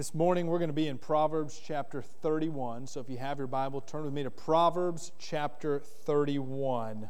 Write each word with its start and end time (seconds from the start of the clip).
This 0.00 0.14
morning 0.14 0.46
we're 0.46 0.58
going 0.58 0.70
to 0.70 0.72
be 0.72 0.88
in 0.88 0.96
Proverbs 0.96 1.60
chapter 1.62 2.00
31. 2.00 2.86
So 2.86 3.00
if 3.00 3.10
you 3.10 3.18
have 3.18 3.36
your 3.36 3.46
Bible, 3.46 3.82
turn 3.82 4.02
with 4.02 4.14
me 4.14 4.22
to 4.22 4.30
Proverbs 4.30 5.12
chapter 5.18 5.80
31. 5.80 7.06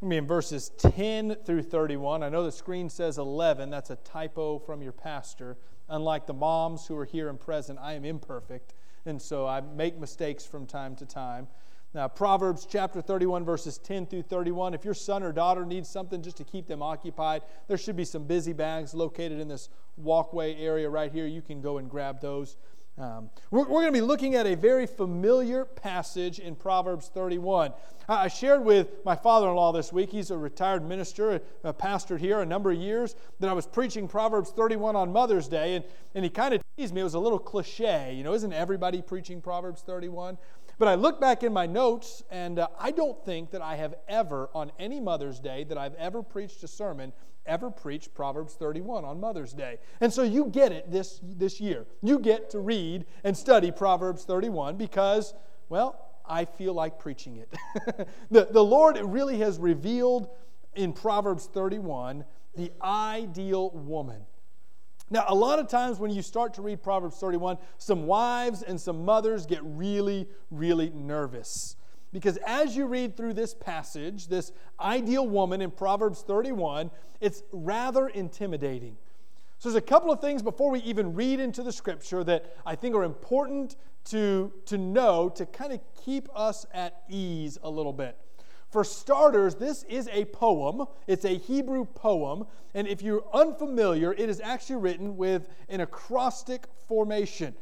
We're 0.00 0.08
be 0.08 0.16
in 0.16 0.24
verses 0.24 0.70
10 0.78 1.38
through 1.44 1.62
31. 1.62 2.22
I 2.22 2.28
know 2.28 2.44
the 2.44 2.52
screen 2.52 2.88
says 2.90 3.18
11. 3.18 3.70
That's 3.70 3.90
a 3.90 3.96
typo 3.96 4.60
from 4.60 4.82
your 4.82 4.92
pastor. 4.92 5.56
Unlike 5.88 6.28
the 6.28 6.34
moms 6.34 6.86
who 6.86 6.96
are 6.96 7.06
here 7.06 7.28
and 7.28 7.40
present, 7.40 7.76
I 7.82 7.94
am 7.94 8.04
imperfect, 8.04 8.74
and 9.04 9.20
so 9.20 9.44
I 9.48 9.60
make 9.60 9.98
mistakes 9.98 10.46
from 10.46 10.64
time 10.64 10.94
to 10.94 11.06
time. 11.06 11.48
Now, 11.96 12.08
Proverbs 12.08 12.66
chapter 12.70 13.00
31, 13.00 13.46
verses 13.46 13.78
10 13.78 14.04
through 14.04 14.24
31. 14.24 14.74
If 14.74 14.84
your 14.84 14.92
son 14.92 15.22
or 15.22 15.32
daughter 15.32 15.64
needs 15.64 15.88
something 15.88 16.20
just 16.20 16.36
to 16.36 16.44
keep 16.44 16.66
them 16.66 16.82
occupied, 16.82 17.40
there 17.68 17.78
should 17.78 17.96
be 17.96 18.04
some 18.04 18.24
busy 18.24 18.52
bags 18.52 18.92
located 18.92 19.40
in 19.40 19.48
this 19.48 19.70
walkway 19.96 20.56
area 20.56 20.90
right 20.90 21.10
here. 21.10 21.26
You 21.26 21.40
can 21.40 21.62
go 21.62 21.78
and 21.78 21.88
grab 21.88 22.20
those. 22.20 22.58
Um, 22.98 23.30
we're, 23.50 23.60
we're 23.60 23.80
going 23.80 23.86
to 23.86 23.92
be 23.92 24.02
looking 24.02 24.34
at 24.34 24.46
a 24.46 24.56
very 24.56 24.86
familiar 24.86 25.64
passage 25.64 26.38
in 26.38 26.54
Proverbs 26.54 27.08
31. 27.08 27.72
I, 28.10 28.24
I 28.24 28.28
shared 28.28 28.62
with 28.62 29.02
my 29.06 29.16
father 29.16 29.48
in 29.48 29.54
law 29.54 29.72
this 29.72 29.90
week, 29.90 30.10
he's 30.10 30.30
a 30.30 30.36
retired 30.36 30.86
minister, 30.86 31.36
a, 31.36 31.40
a 31.64 31.72
pastor 31.72 32.18
here 32.18 32.42
a 32.42 32.46
number 32.46 32.72
of 32.72 32.76
years, 32.76 33.16
that 33.40 33.48
I 33.48 33.54
was 33.54 33.66
preaching 33.66 34.06
Proverbs 34.06 34.50
31 34.50 34.96
on 34.96 35.14
Mother's 35.14 35.48
Day, 35.48 35.76
and, 35.76 35.84
and 36.14 36.24
he 36.24 36.30
kind 36.30 36.52
of 36.52 36.62
teased 36.76 36.92
me. 36.92 37.00
It 37.00 37.04
was 37.04 37.14
a 37.14 37.18
little 37.18 37.38
cliche. 37.38 38.14
You 38.14 38.22
know, 38.22 38.34
isn't 38.34 38.52
everybody 38.52 39.00
preaching 39.00 39.40
Proverbs 39.40 39.80
31? 39.80 40.36
But 40.78 40.88
I 40.88 40.94
look 40.94 41.20
back 41.20 41.42
in 41.42 41.52
my 41.52 41.66
notes, 41.66 42.22
and 42.30 42.58
uh, 42.58 42.68
I 42.78 42.90
don't 42.90 43.22
think 43.24 43.50
that 43.52 43.62
I 43.62 43.76
have 43.76 43.94
ever, 44.08 44.50
on 44.54 44.72
any 44.78 45.00
Mother's 45.00 45.40
Day, 45.40 45.64
that 45.64 45.78
I've 45.78 45.94
ever 45.94 46.22
preached 46.22 46.62
a 46.64 46.68
sermon, 46.68 47.12
ever 47.46 47.70
preached 47.70 48.14
Proverbs 48.14 48.54
31 48.54 49.04
on 49.04 49.18
Mother's 49.18 49.54
Day. 49.54 49.78
And 50.00 50.12
so 50.12 50.22
you 50.22 50.46
get 50.46 50.72
it 50.72 50.90
this, 50.90 51.20
this 51.22 51.60
year. 51.60 51.86
You 52.02 52.18
get 52.18 52.50
to 52.50 52.60
read 52.60 53.06
and 53.24 53.36
study 53.36 53.70
Proverbs 53.70 54.24
31 54.24 54.76
because, 54.76 55.32
well, 55.68 56.06
I 56.26 56.44
feel 56.44 56.74
like 56.74 56.98
preaching 56.98 57.36
it. 57.36 58.08
the, 58.30 58.48
the 58.50 58.64
Lord 58.64 58.98
really 59.02 59.38
has 59.38 59.58
revealed 59.58 60.28
in 60.74 60.92
Proverbs 60.92 61.46
31 61.46 62.24
the 62.54 62.72
ideal 62.82 63.70
woman. 63.70 64.26
Now, 65.08 65.24
a 65.28 65.34
lot 65.34 65.58
of 65.58 65.68
times 65.68 65.98
when 65.98 66.10
you 66.10 66.20
start 66.20 66.54
to 66.54 66.62
read 66.62 66.82
Proverbs 66.82 67.16
31, 67.18 67.58
some 67.78 68.06
wives 68.06 68.62
and 68.62 68.80
some 68.80 69.04
mothers 69.04 69.46
get 69.46 69.60
really, 69.62 70.26
really 70.50 70.90
nervous. 70.90 71.76
Because 72.12 72.38
as 72.38 72.76
you 72.76 72.86
read 72.86 73.16
through 73.16 73.34
this 73.34 73.54
passage, 73.54 74.26
this 74.28 74.52
ideal 74.80 75.28
woman 75.28 75.60
in 75.60 75.70
Proverbs 75.70 76.22
31, 76.22 76.90
it's 77.20 77.42
rather 77.52 78.08
intimidating. 78.08 78.96
So, 79.58 79.70
there's 79.70 79.82
a 79.82 79.86
couple 79.86 80.12
of 80.12 80.20
things 80.20 80.42
before 80.42 80.70
we 80.70 80.80
even 80.80 81.14
read 81.14 81.40
into 81.40 81.62
the 81.62 81.72
scripture 81.72 82.22
that 82.24 82.56
I 82.66 82.74
think 82.74 82.94
are 82.94 83.04
important 83.04 83.76
to, 84.06 84.52
to 84.66 84.76
know 84.76 85.28
to 85.30 85.46
kind 85.46 85.72
of 85.72 85.80
keep 86.04 86.28
us 86.34 86.66
at 86.74 87.02
ease 87.08 87.58
a 87.62 87.70
little 87.70 87.92
bit. 87.92 88.18
For 88.76 88.84
starters, 88.84 89.54
this 89.54 89.84
is 89.84 90.06
a 90.12 90.26
poem. 90.26 90.84
It's 91.06 91.24
a 91.24 91.38
Hebrew 91.38 91.86
poem. 91.86 92.46
And 92.74 92.86
if 92.86 93.00
you're 93.00 93.24
unfamiliar, 93.32 94.12
it 94.12 94.28
is 94.28 94.38
actually 94.38 94.76
written 94.76 95.16
with 95.16 95.48
an 95.70 95.80
acrostic 95.80 96.66
formation. 96.86 97.54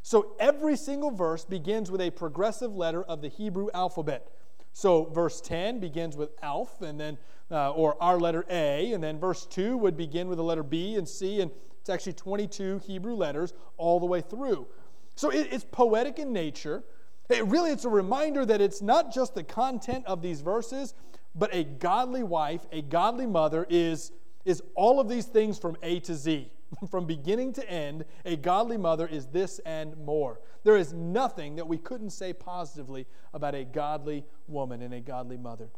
So 0.00 0.32
every 0.40 0.78
single 0.78 1.10
verse 1.10 1.44
begins 1.44 1.90
with 1.90 2.00
a 2.00 2.08
progressive 2.08 2.74
letter 2.74 3.02
of 3.02 3.20
the 3.20 3.28
Hebrew 3.28 3.68
alphabet. 3.74 4.26
So 4.72 5.04
verse 5.04 5.42
10 5.42 5.80
begins 5.80 6.16
with 6.16 6.30
Alf, 6.42 6.80
and 6.80 6.98
then, 6.98 7.18
uh, 7.50 7.72
or 7.72 8.02
our 8.02 8.18
letter 8.18 8.46
A, 8.48 8.94
and 8.94 9.04
then 9.04 9.20
verse 9.20 9.44
2 9.44 9.76
would 9.76 9.98
begin 9.98 10.28
with 10.28 10.38
the 10.38 10.44
letter 10.44 10.62
B 10.62 10.94
and 10.94 11.06
C, 11.06 11.42
and 11.42 11.50
it's 11.78 11.90
actually 11.90 12.14
22 12.14 12.78
Hebrew 12.86 13.16
letters 13.16 13.52
all 13.76 14.00
the 14.00 14.06
way 14.06 14.22
through. 14.22 14.66
So 15.14 15.28
it, 15.28 15.48
it's 15.52 15.66
poetic 15.70 16.18
in 16.18 16.32
nature. 16.32 16.84
It 17.28 17.44
really, 17.46 17.70
it's 17.70 17.84
a 17.84 17.90
reminder 17.90 18.44
that 18.44 18.60
it's 18.60 18.82
not 18.82 19.12
just 19.12 19.34
the 19.34 19.42
content 19.42 20.04
of 20.06 20.20
these 20.20 20.40
verses, 20.40 20.94
but 21.34 21.54
a 21.54 21.64
godly 21.64 22.22
wife, 22.22 22.66
a 22.70 22.82
godly 22.82 23.26
mother 23.26 23.66
is, 23.68 24.12
is 24.44 24.62
all 24.74 25.00
of 25.00 25.08
these 25.08 25.24
things 25.26 25.58
from 25.58 25.76
A 25.82 26.00
to 26.00 26.14
Z. 26.14 26.50
from 26.90 27.06
beginning 27.06 27.52
to 27.54 27.70
end, 27.70 28.04
a 28.24 28.36
godly 28.36 28.76
mother 28.76 29.06
is 29.06 29.26
this 29.26 29.58
and 29.60 29.96
more. 29.98 30.40
There 30.64 30.76
is 30.76 30.92
nothing 30.92 31.56
that 31.56 31.66
we 31.66 31.78
couldn't 31.78 32.10
say 32.10 32.32
positively 32.32 33.06
about 33.32 33.54
a 33.54 33.64
godly 33.64 34.24
woman 34.46 34.82
and 34.82 34.94
a 34.94 35.00
godly 35.00 35.36
mother. 35.36 35.68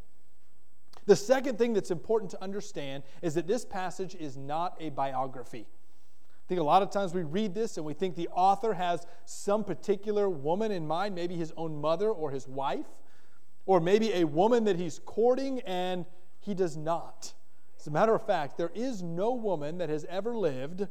The 1.05 1.15
second 1.15 1.57
thing 1.57 1.73
that's 1.73 1.91
important 1.91 2.31
to 2.31 2.43
understand 2.43 3.03
is 3.21 3.35
that 3.35 3.47
this 3.47 3.63
passage 3.63 4.15
is 4.15 4.37
not 4.37 4.75
a 4.79 4.89
biography. 4.89 5.67
I 6.47 6.49
think 6.49 6.61
a 6.61 6.63
lot 6.63 6.81
of 6.81 6.91
times 6.91 7.13
we 7.13 7.23
read 7.23 7.53
this 7.53 7.75
and 7.75 7.85
we 7.85 7.93
think 7.93 8.15
the 8.15 8.29
author 8.29 8.73
has 8.73 9.05
some 9.25 9.65
particular 9.65 10.29
woman 10.29 10.71
in 10.71 10.87
mind, 10.87 11.13
maybe 11.13 11.35
his 11.35 11.51
own 11.57 11.81
mother 11.81 12.09
or 12.09 12.31
his 12.31 12.47
wife, 12.47 12.85
or 13.65 13.81
maybe 13.81 14.13
a 14.13 14.23
woman 14.23 14.63
that 14.63 14.77
he's 14.77 15.01
courting, 15.03 15.59
and 15.65 16.05
he 16.39 16.53
does 16.53 16.77
not. 16.77 17.33
As 17.77 17.85
a 17.87 17.91
matter 17.91 18.15
of 18.15 18.25
fact, 18.25 18.57
there 18.57 18.71
is 18.73 19.03
no 19.03 19.33
woman 19.33 19.77
that 19.79 19.89
has 19.89 20.05
ever 20.05 20.37
lived 20.37 20.87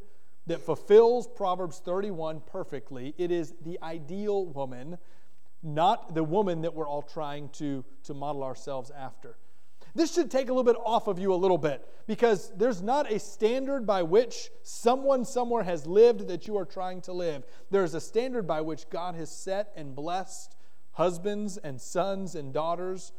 that 0.47 0.61
fulfills 0.61 1.27
Proverbs 1.27 1.81
31 1.83 2.43
perfectly. 2.47 3.15
It 3.17 3.31
is 3.31 3.55
the 3.65 3.79
ideal 3.83 4.45
woman, 4.45 4.99
not 5.63 6.15
the 6.15 6.23
woman 6.23 6.61
that 6.61 6.75
we're 6.75 6.87
all 6.87 7.01
trying 7.01 7.49
to, 7.55 7.83
to 8.05 8.13
model 8.13 8.45
ourselves 8.45 8.91
after. 8.91 9.39
This 9.97 10.13
should 10.13 10.31
take 10.31 10.51
a 10.51 10.53
little 10.53 10.63
bit 10.63 10.77
off 10.85 11.07
of 11.07 11.19
you 11.19 11.33
a 11.33 11.35
little 11.35 11.57
bit 11.57 11.83
because 12.07 12.53
there's 12.55 12.83
not 12.83 13.11
a 13.11 13.19
standard 13.19 13.87
by 13.87 14.03
which 14.03 14.51
someone 14.63 15.25
somewhere 15.25 15.63
has 15.63 15.87
lived 15.87 16.29
that 16.29 16.47
you 16.47 16.59
are 16.59 16.67
trying 16.67 17.01
to 17.03 17.15
live. 17.15 17.45
There's 17.71 17.95
a 17.95 18.01
standard 18.01 18.47
by 18.47 18.61
which 18.61 18.91
God 18.91 19.15
has 19.15 19.31
set 19.31 19.73
and 19.75 19.97
blessed 19.97 20.55
husbands 20.93 21.57
and 21.57 21.81
sons 21.81 22.35
and 22.35 22.53
daughters 22.53 23.13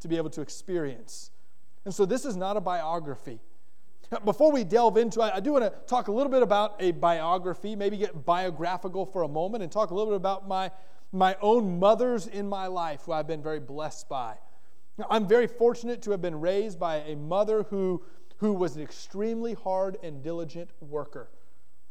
to 0.00 0.08
be 0.08 0.16
able 0.16 0.30
to 0.30 0.40
experience. 0.40 1.30
And 1.84 1.94
so 1.94 2.04
this 2.04 2.24
is 2.24 2.34
not 2.34 2.56
a 2.56 2.60
biography. 2.60 3.38
Before 4.24 4.50
we 4.50 4.64
delve 4.64 4.96
into 4.96 5.20
it, 5.20 5.30
I 5.32 5.38
do 5.38 5.52
want 5.52 5.66
to 5.66 5.72
talk 5.86 6.08
a 6.08 6.12
little 6.12 6.32
bit 6.32 6.42
about 6.42 6.74
a 6.80 6.90
biography, 6.90 7.76
maybe 7.76 7.96
get 7.96 8.24
biographical 8.24 9.06
for 9.06 9.22
a 9.22 9.28
moment 9.28 9.62
and 9.62 9.70
talk 9.70 9.92
a 9.92 9.94
little 9.94 10.14
bit 10.14 10.16
about 10.16 10.48
my, 10.48 10.72
my 11.12 11.36
own 11.40 11.78
mothers 11.78 12.26
in 12.26 12.48
my 12.48 12.66
life 12.66 13.02
who 13.06 13.12
I've 13.12 13.28
been 13.28 13.42
very 13.42 13.60
blessed 13.60 14.08
by. 14.08 14.34
I'm 15.10 15.26
very 15.26 15.46
fortunate 15.46 16.02
to 16.02 16.10
have 16.10 16.20
been 16.20 16.40
raised 16.40 16.78
by 16.78 16.96
a 16.96 17.16
mother 17.16 17.64
who, 17.64 18.02
who 18.38 18.52
was 18.52 18.76
an 18.76 18.82
extremely 18.82 19.54
hard 19.54 19.96
and 20.02 20.22
diligent 20.22 20.70
worker. 20.80 21.30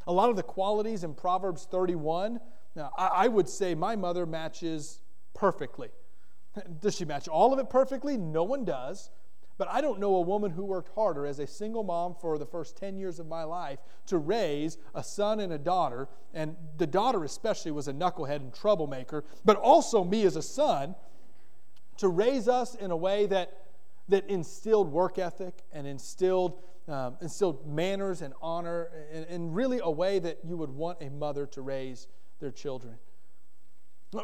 A 0.07 0.13
lot 0.13 0.29
of 0.29 0.35
the 0.35 0.43
qualities 0.43 1.03
in 1.03 1.13
Proverbs 1.13 1.67
31, 1.69 2.39
now, 2.75 2.91
I, 2.97 3.07
I 3.07 3.27
would 3.27 3.49
say 3.49 3.75
my 3.75 3.95
mother 3.95 4.25
matches 4.25 5.01
perfectly. 5.33 5.89
Does 6.79 6.95
she 6.95 7.05
match 7.05 7.27
all 7.27 7.53
of 7.53 7.59
it 7.59 7.69
perfectly? 7.69 8.17
No 8.17 8.43
one 8.43 8.63
does. 8.65 9.09
But 9.57 9.67
I 9.71 9.81
don't 9.81 9.99
know 9.99 10.15
a 10.15 10.21
woman 10.21 10.51
who 10.51 10.63
worked 10.63 10.93
harder 10.93 11.25
as 11.25 11.39
a 11.39 11.47
single 11.47 11.83
mom 11.83 12.15
for 12.21 12.37
the 12.37 12.45
first 12.45 12.77
10 12.77 12.95
years 12.95 13.19
of 13.19 13.27
my 13.27 13.43
life 13.43 13.79
to 14.05 14.19
raise 14.19 14.77
a 14.93 15.03
son 15.03 15.39
and 15.39 15.51
a 15.51 15.57
daughter. 15.57 16.07
And 16.33 16.55
the 16.77 16.85
daughter, 16.85 17.23
especially, 17.23 17.71
was 17.71 17.87
a 17.87 17.93
knucklehead 17.93 18.35
and 18.35 18.53
troublemaker, 18.53 19.23
but 19.43 19.57
also 19.57 20.03
me 20.03 20.23
as 20.25 20.35
a 20.35 20.43
son 20.43 20.93
to 21.97 22.07
raise 22.07 22.47
us 22.47 22.75
in 22.75 22.91
a 22.91 22.95
way 22.95 23.25
that, 23.27 23.53
that 24.07 24.29
instilled 24.29 24.91
work 24.91 25.19
ethic 25.19 25.63
and 25.71 25.85
instilled, 25.87 26.59
um, 26.87 27.17
instilled 27.21 27.67
manners 27.67 28.21
and 28.21 28.33
honor, 28.41 28.89
and, 29.29 29.55
really 29.55 29.79
a 29.83 29.91
way 29.91 30.19
that 30.19 30.39
you 30.43 30.57
would 30.57 30.69
want 30.69 31.01
a 31.01 31.09
mother 31.09 31.45
to 31.47 31.61
raise 31.61 32.07
their 32.39 32.51
children. 32.51 32.95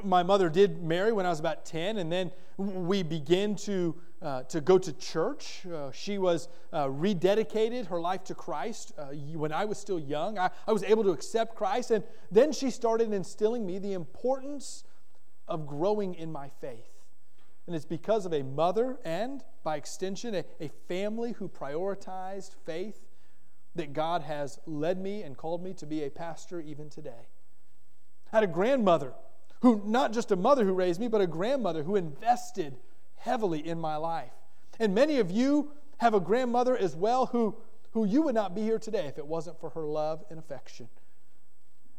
My 0.04 0.24
mother 0.24 0.50
did 0.50 0.82
marry 0.82 1.12
when 1.12 1.26
I 1.26 1.30
was 1.30 1.42
about 1.42 1.66
10, 1.66 1.98
and 1.98 2.10
then 2.10 2.32
we 2.58 3.04
began 3.04 3.56
to, 3.58 3.96
uh, 4.22 4.44
to 4.44 4.62
go 4.62 4.78
to 4.78 4.94
church. 4.94 5.66
Uh, 5.66 5.92
she 5.92 6.18
was 6.18 6.48
uh, 6.72 6.86
rededicated 6.86 7.88
her 7.88 8.00
life 8.00 8.24
to 8.26 8.36
Christ 8.36 8.94
uh, 8.98 9.08
when 9.08 9.52
I 9.52 9.66
was 9.66 9.78
still 9.78 10.00
young. 10.00 10.40
I, 10.40 10.52
I 10.66 10.72
was 10.72 10.84
able 10.84 11.04
to 11.04 11.10
accept 11.10 11.56
Christ, 11.56 11.92
and 11.92 12.06
then 12.32 12.54
she 12.54 12.70
started 12.70 13.12
instilling 13.12 13.66
me 13.66 13.78
the 13.78 13.92
importance 13.92 14.86
of 15.50 15.68
growing 15.68 16.16
in 16.16 16.32
my 16.32 16.50
faith. 16.62 16.93
And 17.66 17.76
it's 17.76 17.86
because 17.86 18.26
of 18.26 18.34
a 18.34 18.44
mother 18.44 18.98
and, 19.06 19.44
by 19.64 19.78
extension, 19.78 20.36
a, 20.36 20.46
a 20.60 20.70
family 20.88 21.32
who 21.34 21.48
prioritized 21.48 22.56
faith 22.66 23.00
that 23.76 23.94
God 23.94 24.22
has 24.24 24.60
led 24.66 25.00
me 25.00 25.24
and 25.24 25.38
called 25.38 25.64
me 25.64 25.74
to 25.76 25.86
be 25.86 26.04
a 26.04 26.10
pastor 26.10 26.60
even 26.60 26.90
today. 26.90 27.28
I 28.32 28.38
had 28.38 28.44
a 28.44 28.48
grandmother 28.48 29.14
who, 29.62 29.82
not 29.86 30.12
just 30.12 30.32
a 30.32 30.36
mother 30.36 30.66
who 30.66 30.74
raised 30.74 31.00
me, 31.00 31.08
but 31.08 31.22
a 31.22 31.28
grandmother 31.28 31.84
who 31.84 31.96
invested 31.96 32.78
heavily 33.16 33.66
in 33.66 33.80
my 33.80 33.96
life. 33.96 34.34
And 34.80 34.94
many 34.94 35.20
of 35.20 35.32
you 35.32 35.72
have 35.98 36.14
a 36.14 36.20
grandmother 36.20 36.76
as 36.76 36.96
well 36.96 37.28
who, 37.28 37.56
who 37.92 38.06
you 38.06 38.24
would 38.24 38.36
not 38.36 38.54
be 38.54 38.62
here 38.62 38.80
today 38.80 39.06
if 39.06 39.18
it 39.18 39.26
wasn't 39.26 39.60
for 39.60 39.70
her 39.70 39.86
love 39.86 40.24
and 40.30 40.38
affection. 40.38 40.90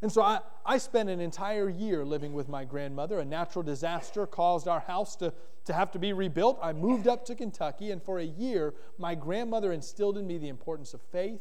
And 0.04 0.12
so 0.12 0.20
I, 0.20 0.40
I 0.66 0.76
spent 0.76 1.08
an 1.08 1.18
entire 1.18 1.70
year 1.70 2.04
living 2.04 2.34
with 2.34 2.46
my 2.46 2.66
grandmother. 2.66 3.20
A 3.20 3.24
natural 3.24 3.62
disaster 3.62 4.26
caused 4.26 4.68
our 4.68 4.80
house 4.80 5.16
to, 5.16 5.32
to 5.64 5.72
have 5.72 5.90
to 5.92 5.98
be 5.98 6.12
rebuilt. 6.12 6.58
I 6.60 6.74
moved 6.74 7.08
up 7.08 7.24
to 7.24 7.34
Kentucky, 7.34 7.90
and 7.90 8.02
for 8.02 8.18
a 8.18 8.22
year, 8.22 8.74
my 8.98 9.14
grandmother 9.14 9.72
instilled 9.72 10.18
in 10.18 10.26
me 10.26 10.36
the 10.36 10.50
importance 10.50 10.92
of 10.92 11.00
faith, 11.00 11.40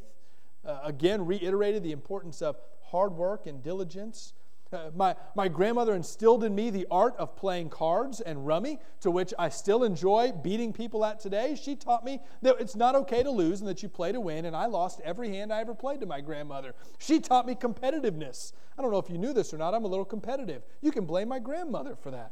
uh, 0.64 0.80
again 0.82 1.26
reiterated 1.26 1.84
the 1.84 1.92
importance 1.92 2.42
of 2.42 2.56
hard 2.84 3.12
work 3.12 3.48
and 3.48 3.62
diligence. 3.62 4.32
My, 4.96 5.16
my 5.36 5.48
grandmother 5.48 5.94
instilled 5.96 6.44
in 6.44 6.54
me 6.54 6.70
the 6.70 6.88
art 6.90 7.16
of 7.18 7.36
playing 7.36 7.70
cards 7.70 8.22
and 8.22 8.46
rummy, 8.46 8.80
to 9.02 9.12
which 9.12 9.34
I 9.38 9.50
still 9.50 9.84
enjoy 9.84 10.32
beating 10.32 10.74
people 10.74 11.06
at 11.06 11.20
today. 11.20 11.56
She 11.62 11.76
taught 11.76 12.04
me 12.04 12.20
that 12.42 12.58
it's 12.60 12.76
not 12.76 12.96
okay 12.96 13.24
to 13.24 13.32
lose 13.32 13.60
and 13.62 13.70
that 13.70 13.84
you 13.84 13.90
play 13.90 14.12
to 14.12 14.20
win, 14.20 14.46
and 14.46 14.56
I 14.56 14.66
lost 14.66 15.02
every 15.04 15.30
hand 15.30 15.52
I 15.52 15.62
ever 15.62 15.74
played 15.74 16.00
to 16.02 16.06
my 16.06 16.22
grandmother. 16.22 16.74
She 17.00 17.20
taught 17.20 17.46
me 17.46 17.56
competitiveness. 17.56 18.54
I 18.78 18.82
don't 18.82 18.92
know 18.92 19.00
if 19.00 19.10
you 19.10 19.18
knew 19.18 19.34
this 19.34 19.54
or 19.54 19.58
not, 19.58 19.74
I'm 19.74 19.86
a 19.86 19.88
little 19.88 20.06
competitive. 20.06 20.64
You 20.82 20.92
can 20.92 21.06
blame 21.06 21.28
my 21.28 21.40
grandmother 21.40 21.96
for 21.96 22.12
that. 22.12 22.32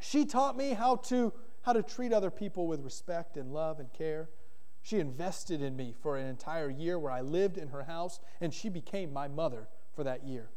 She 0.00 0.24
taught 0.24 0.56
me 0.56 0.70
how 0.70 0.96
to, 0.96 1.32
how 1.62 1.72
to 1.72 1.82
treat 1.82 2.12
other 2.12 2.30
people 2.30 2.66
with 2.66 2.82
respect 2.82 3.36
and 3.36 3.52
love 3.52 3.78
and 3.78 3.92
care. 3.92 4.28
She 4.82 4.98
invested 4.98 5.62
in 5.62 5.76
me 5.76 5.94
for 6.02 6.16
an 6.16 6.26
entire 6.26 6.68
year 6.68 6.98
where 6.98 7.12
I 7.12 7.20
lived 7.20 7.56
in 7.56 7.68
her 7.68 7.84
house, 7.84 8.18
and 8.40 8.52
she 8.52 8.68
became 8.68 9.12
my 9.12 9.28
mother 9.28 9.68
for 9.94 10.02
that 10.02 10.24
year. 10.24 10.50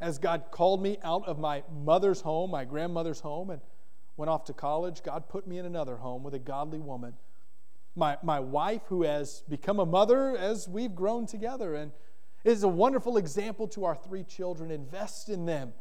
As 0.00 0.18
God 0.18 0.44
called 0.50 0.82
me 0.82 0.98
out 1.02 1.26
of 1.26 1.38
my 1.38 1.62
mother's 1.72 2.20
home, 2.20 2.50
my 2.50 2.64
grandmother's 2.64 3.20
home, 3.20 3.50
and 3.50 3.60
went 4.16 4.30
off 4.30 4.44
to 4.44 4.52
college, 4.52 5.02
God 5.02 5.28
put 5.28 5.46
me 5.46 5.58
in 5.58 5.64
another 5.64 5.96
home 5.96 6.22
with 6.22 6.34
a 6.34 6.38
godly 6.38 6.80
woman. 6.80 7.14
My, 7.94 8.18
my 8.22 8.40
wife, 8.40 8.82
who 8.88 9.04
has 9.04 9.42
become 9.48 9.78
a 9.78 9.86
mother 9.86 10.36
as 10.36 10.68
we've 10.68 10.94
grown 10.94 11.26
together, 11.26 11.74
and 11.74 11.92
is 12.44 12.62
a 12.62 12.68
wonderful 12.68 13.16
example 13.16 13.66
to 13.68 13.84
our 13.84 13.96
three 13.96 14.22
children. 14.22 14.70
Invest 14.70 15.28
in 15.28 15.46
them 15.46 15.72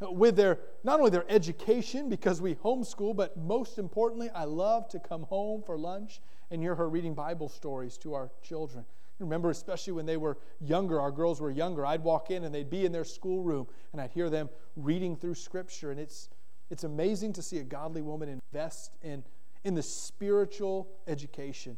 with 0.00 0.36
their 0.36 0.58
not 0.84 0.98
only 0.98 1.10
their 1.10 1.24
education 1.30 2.08
because 2.08 2.40
we 2.40 2.54
homeschool 2.56 3.16
but 3.16 3.36
most 3.36 3.78
importantly 3.78 4.28
i 4.34 4.44
love 4.44 4.88
to 4.88 4.98
come 4.98 5.22
home 5.22 5.62
for 5.64 5.78
lunch 5.78 6.20
and 6.50 6.60
hear 6.60 6.74
her 6.74 6.88
reading 6.88 7.14
bible 7.14 7.48
stories 7.48 7.96
to 7.96 8.12
our 8.12 8.30
children 8.42 8.84
remember 9.18 9.50
especially 9.50 9.92
when 9.92 10.06
they 10.06 10.16
were 10.16 10.38
younger 10.60 11.00
our 11.00 11.10
girls 11.10 11.40
were 11.40 11.50
younger 11.50 11.86
i'd 11.86 12.02
walk 12.02 12.30
in 12.30 12.44
and 12.44 12.54
they'd 12.54 12.70
be 12.70 12.84
in 12.84 12.92
their 12.92 13.04
schoolroom 13.04 13.66
and 13.92 14.00
i'd 14.00 14.12
hear 14.12 14.28
them 14.28 14.48
reading 14.76 15.16
through 15.16 15.34
scripture 15.34 15.90
and 15.90 16.00
it's 16.00 16.28
it's 16.70 16.84
amazing 16.84 17.32
to 17.32 17.42
see 17.42 17.58
a 17.58 17.64
godly 17.64 18.02
woman 18.02 18.28
invest 18.28 18.92
in 19.02 19.24
in 19.64 19.74
the 19.74 19.82
spiritual 19.82 20.88
education 21.06 21.76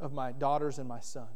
of 0.00 0.12
my 0.12 0.32
daughters 0.32 0.78
and 0.78 0.88
my 0.88 1.00
son 1.00 1.28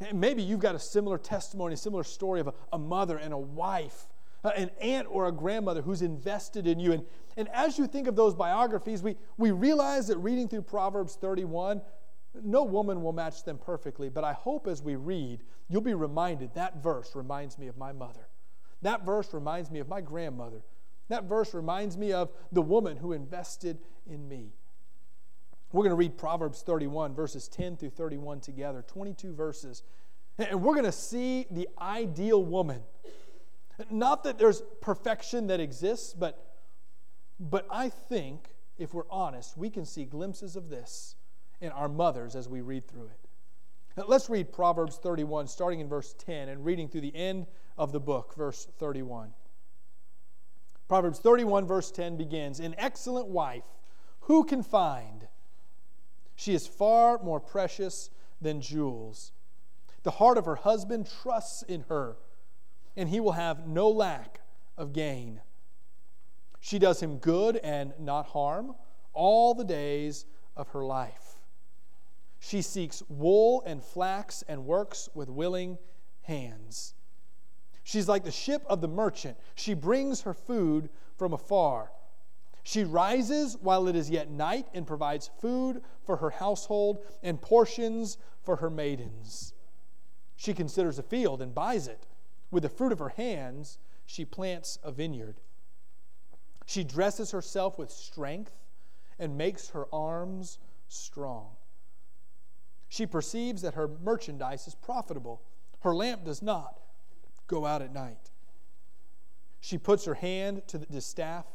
and 0.00 0.20
maybe 0.20 0.42
you've 0.42 0.60
got 0.60 0.74
a 0.74 0.80
similar 0.80 1.18
testimony 1.18 1.74
a 1.74 1.76
similar 1.76 2.04
story 2.04 2.40
of 2.40 2.48
a, 2.48 2.54
a 2.72 2.78
mother 2.78 3.18
and 3.18 3.34
a 3.34 3.38
wife 3.38 4.06
uh, 4.46 4.50
an 4.56 4.70
aunt 4.80 5.08
or 5.10 5.26
a 5.26 5.32
grandmother 5.32 5.82
who's 5.82 6.02
invested 6.02 6.68
in 6.68 6.78
you. 6.78 6.92
And, 6.92 7.04
and 7.36 7.48
as 7.48 7.78
you 7.78 7.88
think 7.88 8.06
of 8.06 8.14
those 8.14 8.34
biographies, 8.34 9.02
we, 9.02 9.16
we 9.36 9.50
realize 9.50 10.06
that 10.06 10.18
reading 10.18 10.46
through 10.46 10.62
Proverbs 10.62 11.16
31, 11.20 11.82
no 12.42 12.64
woman 12.64 13.02
will 13.02 13.12
match 13.12 13.44
them 13.44 13.58
perfectly. 13.58 14.08
But 14.08 14.24
I 14.24 14.32
hope 14.32 14.66
as 14.66 14.82
we 14.82 14.96
read, 14.96 15.42
you'll 15.68 15.80
be 15.80 15.94
reminded 15.94 16.54
that 16.54 16.82
verse 16.82 17.14
reminds 17.14 17.58
me 17.58 17.68
of 17.68 17.76
my 17.76 17.92
mother. 17.92 18.28
That 18.82 19.04
verse 19.04 19.32
reminds 19.32 19.70
me 19.70 19.80
of 19.80 19.88
my 19.88 20.00
grandmother. 20.00 20.62
That 21.08 21.24
verse 21.24 21.54
reminds 21.54 21.96
me 21.96 22.12
of 22.12 22.30
the 22.52 22.62
woman 22.62 22.96
who 22.96 23.12
invested 23.12 23.78
in 24.06 24.28
me. 24.28 24.52
We're 25.72 25.82
going 25.82 25.90
to 25.90 25.96
read 25.96 26.16
Proverbs 26.16 26.62
31, 26.62 27.14
verses 27.14 27.48
10 27.48 27.76
through 27.76 27.90
31 27.90 28.40
together, 28.40 28.84
22 28.86 29.34
verses. 29.34 29.82
And 30.38 30.62
we're 30.62 30.74
going 30.74 30.84
to 30.84 30.92
see 30.92 31.46
the 31.50 31.68
ideal 31.80 32.42
woman 32.44 32.82
not 33.90 34.24
that 34.24 34.38
there's 34.38 34.62
perfection 34.80 35.48
that 35.48 35.60
exists, 35.60 36.14
but, 36.14 36.56
but 37.38 37.66
I 37.70 37.88
think, 37.88 38.54
if 38.78 38.94
we're 38.94 39.10
honest, 39.10 39.56
we 39.56 39.70
can 39.70 39.84
see 39.84 40.04
glimpses 40.04 40.56
of 40.56 40.70
this 40.70 41.16
in 41.60 41.70
our 41.72 41.88
mothers 41.88 42.36
as 42.36 42.48
we 42.48 42.60
read 42.60 42.86
through 42.86 43.06
it. 43.06 43.28
Now, 43.96 44.04
let's 44.06 44.28
read 44.28 44.52
Proverbs 44.52 44.96
31, 44.96 45.48
starting 45.48 45.80
in 45.80 45.88
verse 45.88 46.14
10 46.18 46.48
and 46.48 46.64
reading 46.64 46.88
through 46.88 47.00
the 47.00 47.16
end 47.16 47.46
of 47.78 47.92
the 47.92 48.00
book, 48.00 48.34
verse 48.36 48.66
31. 48.78 49.30
Proverbs 50.88 51.18
31, 51.18 51.66
verse 51.66 51.90
10 51.90 52.16
begins 52.16 52.60
An 52.60 52.74
excellent 52.78 53.28
wife, 53.28 53.64
who 54.20 54.44
can 54.44 54.62
find? 54.62 55.28
She 56.34 56.54
is 56.54 56.66
far 56.66 57.18
more 57.22 57.40
precious 57.40 58.10
than 58.40 58.60
jewels. 58.60 59.32
The 60.02 60.10
heart 60.12 60.36
of 60.36 60.44
her 60.44 60.56
husband 60.56 61.08
trusts 61.22 61.62
in 61.62 61.86
her 61.88 62.16
and 62.96 63.08
he 63.08 63.20
will 63.20 63.32
have 63.32 63.68
no 63.68 63.88
lack 63.90 64.40
of 64.76 64.92
gain. 64.92 65.40
She 66.60 66.78
does 66.78 67.00
him 67.00 67.18
good 67.18 67.56
and 67.58 67.92
not 68.00 68.26
harm 68.26 68.74
all 69.12 69.54
the 69.54 69.64
days 69.64 70.24
of 70.56 70.68
her 70.68 70.84
life. 70.84 71.25
She 72.38 72.62
seeks 72.62 73.02
wool 73.08 73.62
and 73.66 73.82
flax 73.82 74.42
and 74.46 74.66
works 74.66 75.08
with 75.14 75.28
willing 75.28 75.78
hands. 76.22 76.94
She's 77.82 78.08
like 78.08 78.24
the 78.24 78.32
ship 78.32 78.64
of 78.68 78.80
the 78.80 78.88
merchant. 78.88 79.36
She 79.54 79.74
brings 79.74 80.22
her 80.22 80.34
food 80.34 80.90
from 81.16 81.32
afar. 81.32 81.92
She 82.62 82.82
rises 82.82 83.56
while 83.60 83.86
it 83.86 83.94
is 83.94 84.10
yet 84.10 84.28
night 84.28 84.66
and 84.74 84.86
provides 84.86 85.30
food 85.40 85.82
for 86.04 86.16
her 86.16 86.30
household 86.30 87.04
and 87.22 87.40
portions 87.40 88.18
for 88.42 88.56
her 88.56 88.70
maidens. 88.70 89.54
She 90.34 90.52
considers 90.52 90.98
a 90.98 91.04
field 91.04 91.40
and 91.40 91.54
buys 91.54 91.86
it. 91.86 92.06
With 92.50 92.64
the 92.64 92.68
fruit 92.68 92.92
of 92.92 92.98
her 92.98 93.10
hands, 93.10 93.78
she 94.04 94.24
plants 94.24 94.78
a 94.82 94.90
vineyard. 94.90 95.40
She 96.66 96.84
dresses 96.84 97.30
herself 97.30 97.78
with 97.78 97.90
strength 97.90 98.52
and 99.18 99.38
makes 99.38 99.70
her 99.70 99.86
arms 99.94 100.58
strong. 100.88 101.55
She 102.88 103.06
perceives 103.06 103.62
that 103.62 103.74
her 103.74 103.88
merchandise 103.88 104.66
is 104.66 104.74
profitable. 104.74 105.42
Her 105.80 105.94
lamp 105.94 106.24
does 106.24 106.42
not 106.42 106.80
go 107.46 107.66
out 107.66 107.82
at 107.82 107.92
night. 107.92 108.30
She 109.60 109.78
puts 109.78 110.04
her 110.04 110.14
hand 110.14 110.62
to 110.68 110.78
the 110.78 110.86
distaff, 110.86 111.46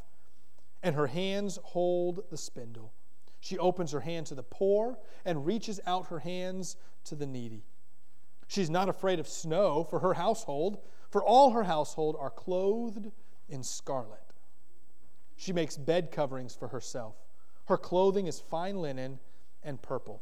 and 0.83 0.95
her 0.95 1.07
hands 1.07 1.59
hold 1.63 2.23
the 2.29 2.37
spindle. 2.37 2.93
She 3.39 3.57
opens 3.57 3.91
her 3.91 4.01
hand 4.01 4.27
to 4.27 4.35
the 4.35 4.43
poor 4.43 4.97
and 5.25 5.45
reaches 5.45 5.79
out 5.85 6.07
her 6.07 6.19
hands 6.19 6.75
to 7.05 7.15
the 7.15 7.25
needy. 7.25 7.63
She's 8.47 8.69
not 8.69 8.89
afraid 8.89 9.19
of 9.19 9.27
snow 9.27 9.85
for 9.89 9.99
her 9.99 10.13
household, 10.13 10.79
for 11.09 11.23
all 11.23 11.51
her 11.51 11.63
household 11.63 12.15
are 12.19 12.29
clothed 12.29 13.11
in 13.47 13.63
scarlet. 13.63 14.19
She 15.35 15.53
makes 15.53 15.77
bed 15.77 16.11
coverings 16.11 16.53
for 16.53 16.67
herself. 16.67 17.15
Her 17.65 17.77
clothing 17.77 18.27
is 18.27 18.39
fine 18.39 18.75
linen 18.81 19.19
and 19.63 19.81
purple. 19.81 20.21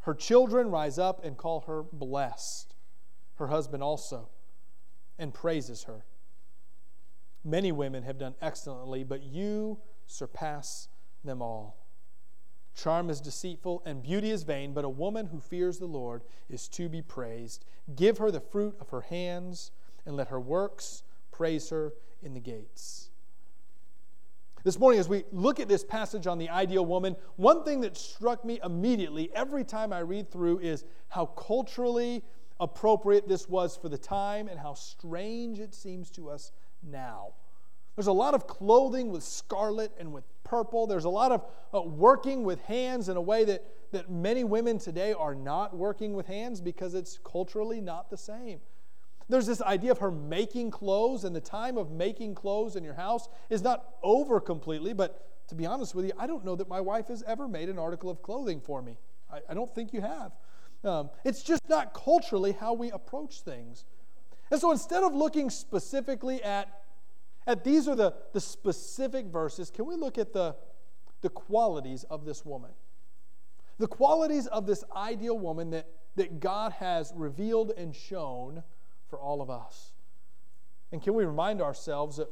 Her 0.00 0.14
children 0.14 0.70
rise 0.70 0.98
up 0.98 1.24
and 1.24 1.36
call 1.36 1.60
her 1.62 1.82
blessed, 1.82 2.74
her 3.34 3.48
husband 3.48 3.82
also, 3.82 4.28
and 5.18 5.34
praises 5.34 5.84
her. 5.84 6.04
Many 7.44 7.72
women 7.72 8.02
have 8.02 8.18
done 8.18 8.34
excellently, 8.40 9.04
but 9.04 9.22
you 9.22 9.78
surpass 10.06 10.88
them 11.24 11.42
all. 11.42 11.86
Charm 12.74 13.10
is 13.10 13.20
deceitful 13.20 13.82
and 13.84 14.02
beauty 14.02 14.30
is 14.30 14.42
vain, 14.42 14.72
but 14.72 14.84
a 14.84 14.88
woman 14.88 15.26
who 15.26 15.40
fears 15.40 15.78
the 15.78 15.86
Lord 15.86 16.22
is 16.48 16.68
to 16.68 16.88
be 16.88 17.02
praised. 17.02 17.64
Give 17.94 18.18
her 18.18 18.30
the 18.30 18.40
fruit 18.40 18.76
of 18.80 18.90
her 18.90 19.02
hands, 19.02 19.70
and 20.06 20.16
let 20.16 20.28
her 20.28 20.40
works 20.40 21.02
praise 21.30 21.68
her 21.70 21.92
in 22.22 22.34
the 22.34 22.40
gates. 22.40 23.09
This 24.62 24.78
morning, 24.78 25.00
as 25.00 25.08
we 25.08 25.24
look 25.32 25.58
at 25.58 25.68
this 25.68 25.82
passage 25.82 26.26
on 26.26 26.36
the 26.36 26.50
ideal 26.50 26.84
woman, 26.84 27.16
one 27.36 27.64
thing 27.64 27.80
that 27.80 27.96
struck 27.96 28.44
me 28.44 28.60
immediately 28.62 29.30
every 29.34 29.64
time 29.64 29.90
I 29.90 30.00
read 30.00 30.30
through 30.30 30.58
is 30.58 30.84
how 31.08 31.26
culturally 31.26 32.22
appropriate 32.58 33.26
this 33.26 33.48
was 33.48 33.78
for 33.78 33.88
the 33.88 33.96
time 33.96 34.48
and 34.48 34.60
how 34.60 34.74
strange 34.74 35.60
it 35.60 35.74
seems 35.74 36.10
to 36.10 36.28
us 36.28 36.52
now. 36.82 37.32
There's 37.96 38.06
a 38.06 38.12
lot 38.12 38.34
of 38.34 38.46
clothing 38.46 39.10
with 39.10 39.22
scarlet 39.22 39.92
and 39.98 40.12
with 40.12 40.24
purple. 40.44 40.86
There's 40.86 41.04
a 41.04 41.10
lot 41.10 41.32
of 41.32 41.44
uh, 41.72 41.80
working 41.80 42.44
with 42.44 42.60
hands 42.62 43.08
in 43.08 43.16
a 43.16 43.20
way 43.20 43.44
that, 43.44 43.64
that 43.92 44.10
many 44.10 44.44
women 44.44 44.78
today 44.78 45.14
are 45.14 45.34
not 45.34 45.74
working 45.74 46.12
with 46.12 46.26
hands 46.26 46.60
because 46.60 46.92
it's 46.92 47.18
culturally 47.24 47.80
not 47.80 48.10
the 48.10 48.18
same. 48.18 48.60
There's 49.30 49.46
this 49.46 49.62
idea 49.62 49.92
of 49.92 49.98
her 49.98 50.10
making 50.10 50.72
clothes, 50.72 51.24
and 51.24 51.34
the 51.34 51.40
time 51.40 51.78
of 51.78 51.92
making 51.92 52.34
clothes 52.34 52.74
in 52.74 52.82
your 52.82 52.94
house 52.94 53.28
is 53.48 53.62
not 53.62 53.94
over 54.02 54.40
completely, 54.40 54.92
but 54.92 55.46
to 55.48 55.54
be 55.54 55.66
honest 55.66 55.94
with 55.94 56.04
you, 56.04 56.12
I 56.18 56.26
don't 56.26 56.44
know 56.44 56.56
that 56.56 56.68
my 56.68 56.80
wife 56.80 57.08
has 57.08 57.22
ever 57.22 57.46
made 57.46 57.68
an 57.68 57.78
article 57.78 58.10
of 58.10 58.22
clothing 58.22 58.60
for 58.60 58.82
me. 58.82 58.98
I, 59.32 59.40
I 59.48 59.54
don't 59.54 59.72
think 59.72 59.92
you 59.92 60.00
have. 60.00 60.32
Um, 60.82 61.10
it's 61.24 61.42
just 61.42 61.68
not 61.68 61.94
culturally 61.94 62.52
how 62.52 62.72
we 62.72 62.90
approach 62.90 63.42
things. 63.42 63.84
And 64.50 64.60
so 64.60 64.72
instead 64.72 65.04
of 65.04 65.14
looking 65.14 65.48
specifically 65.48 66.42
at, 66.42 66.82
at 67.46 67.62
these 67.62 67.86
are 67.86 67.94
the, 67.94 68.14
the 68.32 68.40
specific 68.40 69.26
verses, 69.26 69.70
can 69.70 69.86
we 69.86 69.94
look 69.94 70.18
at 70.18 70.32
the, 70.32 70.56
the 71.20 71.28
qualities 71.28 72.04
of 72.04 72.24
this 72.24 72.44
woman? 72.44 72.70
The 73.78 73.86
qualities 73.86 74.48
of 74.48 74.66
this 74.66 74.82
ideal 74.94 75.38
woman 75.38 75.70
that, 75.70 75.86
that 76.16 76.40
God 76.40 76.72
has 76.72 77.12
revealed 77.14 77.72
and 77.76 77.94
shown 77.94 78.64
for 79.10 79.18
all 79.18 79.42
of 79.42 79.50
us. 79.50 79.92
And 80.92 81.02
can 81.02 81.14
we 81.14 81.24
remind 81.24 81.60
ourselves 81.60 82.16
that, 82.16 82.28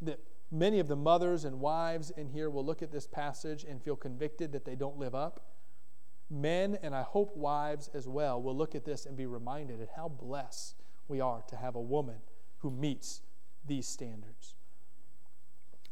that 0.00 0.20
many 0.50 0.78
of 0.78 0.88
the 0.88 0.96
mothers 0.96 1.44
and 1.44 1.60
wives 1.60 2.10
in 2.10 2.28
here 2.28 2.48
will 2.48 2.64
look 2.64 2.82
at 2.82 2.92
this 2.92 3.06
passage 3.06 3.64
and 3.64 3.82
feel 3.82 3.96
convicted 3.96 4.52
that 4.52 4.64
they 4.64 4.74
don't 4.74 4.98
live 4.98 5.14
up? 5.14 5.40
Men, 6.30 6.78
and 6.82 6.94
I 6.94 7.02
hope 7.02 7.36
wives 7.36 7.90
as 7.94 8.06
well, 8.06 8.40
will 8.40 8.56
look 8.56 8.74
at 8.74 8.84
this 8.84 9.06
and 9.06 9.16
be 9.16 9.26
reminded 9.26 9.80
of 9.80 9.88
how 9.96 10.08
blessed 10.08 10.76
we 11.08 11.20
are 11.20 11.42
to 11.48 11.56
have 11.56 11.74
a 11.74 11.80
woman 11.80 12.16
who 12.58 12.70
meets 12.70 13.22
these 13.66 13.86
standards. 13.86 14.54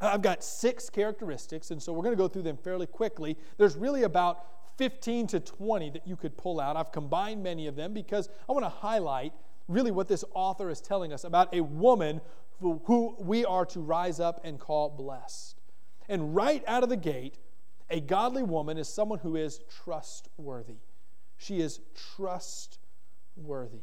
I've 0.01 0.23
got 0.23 0.45
six 0.45 0.91
characteristics, 0.91 1.71
and 1.71 1.83
so 1.83 1.93
we're 1.93 2.03
going 2.03 2.17
to 2.17 2.23
go 2.23 2.29
through 2.29 2.43
them 2.43 2.59
fairly 2.59 2.87
quickly. 2.87 3.39
There's 3.57 3.77
really 3.77 4.03
about 4.03 4.45
15 4.77 5.27
to 5.29 5.41
20 5.41 5.91
that 5.91 6.07
you 6.07 6.17
could 6.17 6.37
pull 6.37 6.61
out. 6.61 6.77
I've 6.77 6.93
combined 6.93 7.43
many 7.43 7.67
of 7.67 7.77
them 7.77 7.95
because 7.95 8.29
I 8.49 8.53
want 8.53 8.65
to 8.65 8.71
highlight 8.71 9.33
really 9.69 9.91
what 9.91 10.09
this 10.09 10.25
author 10.35 10.71
is 10.71 10.81
telling 10.81 11.13
us 11.13 11.25
about 11.25 11.55
a 11.55 11.61
woman 11.61 12.21
who, 12.61 13.17
we 13.19 13.45
are 13.45 13.67
to 13.67 13.81
rise 13.81 14.19
up 14.19 14.41
and 14.45 14.59
call 14.59 14.89
blessed. 14.89 15.61
And 16.09 16.35
right 16.35 16.65
out 16.67 16.83
of 16.83 16.89
the 16.89 16.97
gate, 16.97 17.39
a 17.91 18.01
godly 18.01 18.43
woman 18.43 18.79
is 18.79 18.89
someone 18.89 19.19
who 19.19 19.37
is 19.37 19.61
trustworthy. 19.85 20.79
She 21.37 21.61
is 21.61 21.81
trustworthy. 22.17 23.83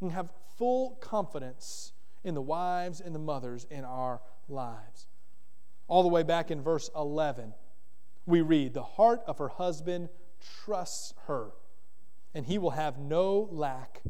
And 0.00 0.12
have 0.12 0.30
full 0.58 0.96
confidence 1.00 1.92
in 2.24 2.34
the 2.34 2.42
wives 2.42 3.00
and 3.00 3.14
the 3.14 3.20
mothers 3.20 3.66
in 3.70 3.84
our 3.84 4.20
lives. 4.48 5.06
All 5.86 6.02
the 6.02 6.08
way 6.08 6.22
back 6.22 6.50
in 6.50 6.62
verse 6.62 6.90
11, 6.96 7.54
we 8.26 8.40
read, 8.40 8.74
The 8.74 8.82
heart 8.82 9.22
of 9.26 9.38
her 9.38 9.48
husband 9.48 10.08
trusts 10.64 11.14
her, 11.26 11.50
and 12.34 12.46
he 12.46 12.58
will 12.58 12.70
have 12.70 12.98
no 12.98 13.48
lack 13.52 14.02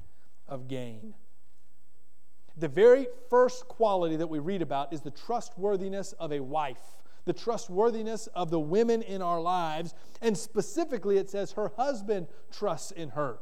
of 0.49 0.69
gain. 0.69 1.15
The 2.57 2.69
very 2.69 3.09
first 3.29 3.67
quality 3.67 4.17
that 4.17 4.29
we 4.29 4.39
read 4.39 4.63
about 4.63 4.93
is 4.93 5.01
the 5.01 5.11
trustworthiness 5.11 6.13
of 6.15 6.33
a 6.33 6.41
wife 6.41 6.95
the 7.25 7.33
trustworthiness 7.33 8.27
of 8.29 8.51
the 8.51 8.61
women 8.61 9.03
in 9.03 9.23
our 9.23 9.41
lives. 9.41 9.95
And 10.21 10.37
specifically, 10.37 11.19
it 11.19 11.31
says 11.31 11.53
her 11.53 11.73
husband 11.77 12.29
trusts 12.51 12.91
in 12.91 13.11
her. 13.11 13.39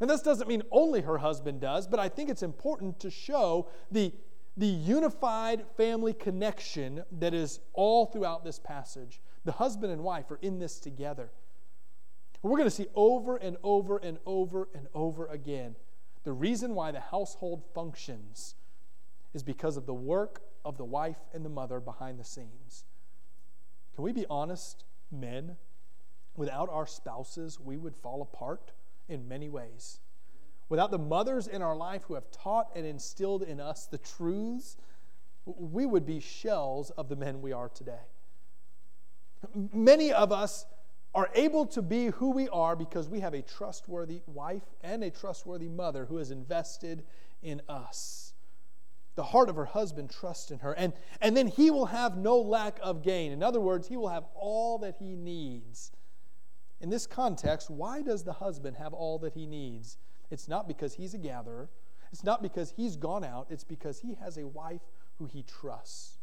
And 0.00 0.08
this 0.08 0.22
doesn't 0.22 0.48
mean 0.48 0.62
only 0.70 1.02
her 1.02 1.18
husband 1.18 1.60
does, 1.60 1.86
but 1.86 2.00
I 2.00 2.08
think 2.08 2.28
it's 2.28 2.42
important 2.42 2.98
to 3.00 3.10
show 3.10 3.68
the, 3.90 4.12
the 4.56 4.66
unified 4.66 5.64
family 5.76 6.12
connection 6.12 7.04
that 7.20 7.34
is 7.34 7.60
all 7.72 8.06
throughout 8.06 8.44
this 8.44 8.58
passage. 8.58 9.20
The 9.44 9.52
husband 9.52 9.92
and 9.92 10.02
wife 10.02 10.30
are 10.30 10.38
in 10.42 10.58
this 10.58 10.80
together. 10.80 11.30
We're 12.42 12.56
going 12.56 12.64
to 12.64 12.70
see 12.70 12.88
over 12.96 13.36
and 13.36 13.56
over 13.62 13.98
and 13.98 14.18
over 14.26 14.68
and 14.74 14.88
over 14.94 15.26
again 15.26 15.76
the 16.24 16.32
reason 16.32 16.74
why 16.74 16.92
the 16.92 17.00
household 17.00 17.62
functions 17.74 18.54
is 19.34 19.42
because 19.42 19.76
of 19.76 19.86
the 19.86 19.94
work 19.94 20.42
of 20.64 20.76
the 20.76 20.84
wife 20.84 21.18
and 21.32 21.44
the 21.44 21.50
mother 21.50 21.80
behind 21.80 22.18
the 22.18 22.24
scenes. 22.24 22.84
Can 23.94 24.04
we 24.04 24.12
be 24.12 24.26
honest, 24.30 24.84
men? 25.10 25.56
Without 26.36 26.68
our 26.70 26.86
spouses, 26.86 27.60
we 27.60 27.76
would 27.76 27.96
fall 27.96 28.22
apart 28.22 28.72
in 29.08 29.28
many 29.28 29.48
ways. 29.48 30.00
Without 30.68 30.90
the 30.90 30.98
mothers 30.98 31.46
in 31.46 31.60
our 31.60 31.76
life 31.76 32.04
who 32.04 32.14
have 32.14 32.30
taught 32.30 32.70
and 32.74 32.86
instilled 32.86 33.42
in 33.42 33.60
us 33.60 33.86
the 33.86 33.98
truths, 33.98 34.76
we 35.44 35.84
would 35.84 36.06
be 36.06 36.20
shells 36.20 36.90
of 36.90 37.08
the 37.08 37.16
men 37.16 37.42
we 37.42 37.52
are 37.52 37.68
today. 37.68 38.06
Many 39.54 40.12
of 40.12 40.32
us 40.32 40.64
are 41.14 41.28
able 41.34 41.66
to 41.66 41.82
be 41.82 42.06
who 42.06 42.30
we 42.30 42.48
are 42.48 42.74
because 42.74 43.08
we 43.08 43.20
have 43.20 43.34
a 43.34 43.42
trustworthy 43.42 44.22
wife 44.26 44.62
and 44.82 45.04
a 45.04 45.10
trustworthy 45.10 45.68
mother 45.68 46.06
who 46.06 46.16
has 46.16 46.30
invested 46.30 47.04
in 47.42 47.60
us 47.68 48.32
the 49.14 49.22
heart 49.22 49.48
of 49.48 49.56
her 49.56 49.66
husband 49.66 50.10
trusts 50.10 50.50
in 50.50 50.58
her. 50.60 50.72
And, 50.72 50.92
and 51.20 51.36
then 51.36 51.46
he 51.46 51.70
will 51.70 51.86
have 51.86 52.16
no 52.16 52.38
lack 52.38 52.78
of 52.82 53.02
gain. 53.02 53.32
In 53.32 53.42
other 53.42 53.60
words, 53.60 53.88
he 53.88 53.96
will 53.96 54.08
have 54.08 54.24
all 54.34 54.78
that 54.78 54.96
he 54.98 55.14
needs. 55.14 55.92
In 56.80 56.90
this 56.90 57.06
context, 57.06 57.70
why 57.70 58.02
does 58.02 58.24
the 58.24 58.32
husband 58.32 58.76
have 58.76 58.92
all 58.92 59.18
that 59.20 59.34
he 59.34 59.46
needs? 59.46 59.98
It's 60.30 60.48
not 60.48 60.66
because 60.66 60.94
he's 60.94 61.14
a 61.14 61.18
gatherer, 61.18 61.68
it's 62.10 62.24
not 62.24 62.42
because 62.42 62.72
he's 62.76 62.96
gone 62.96 63.24
out, 63.24 63.46
it's 63.50 63.64
because 63.64 64.00
he 64.00 64.14
has 64.14 64.38
a 64.38 64.46
wife 64.46 64.80
who 65.18 65.26
he 65.26 65.42
trusts. 65.42 66.18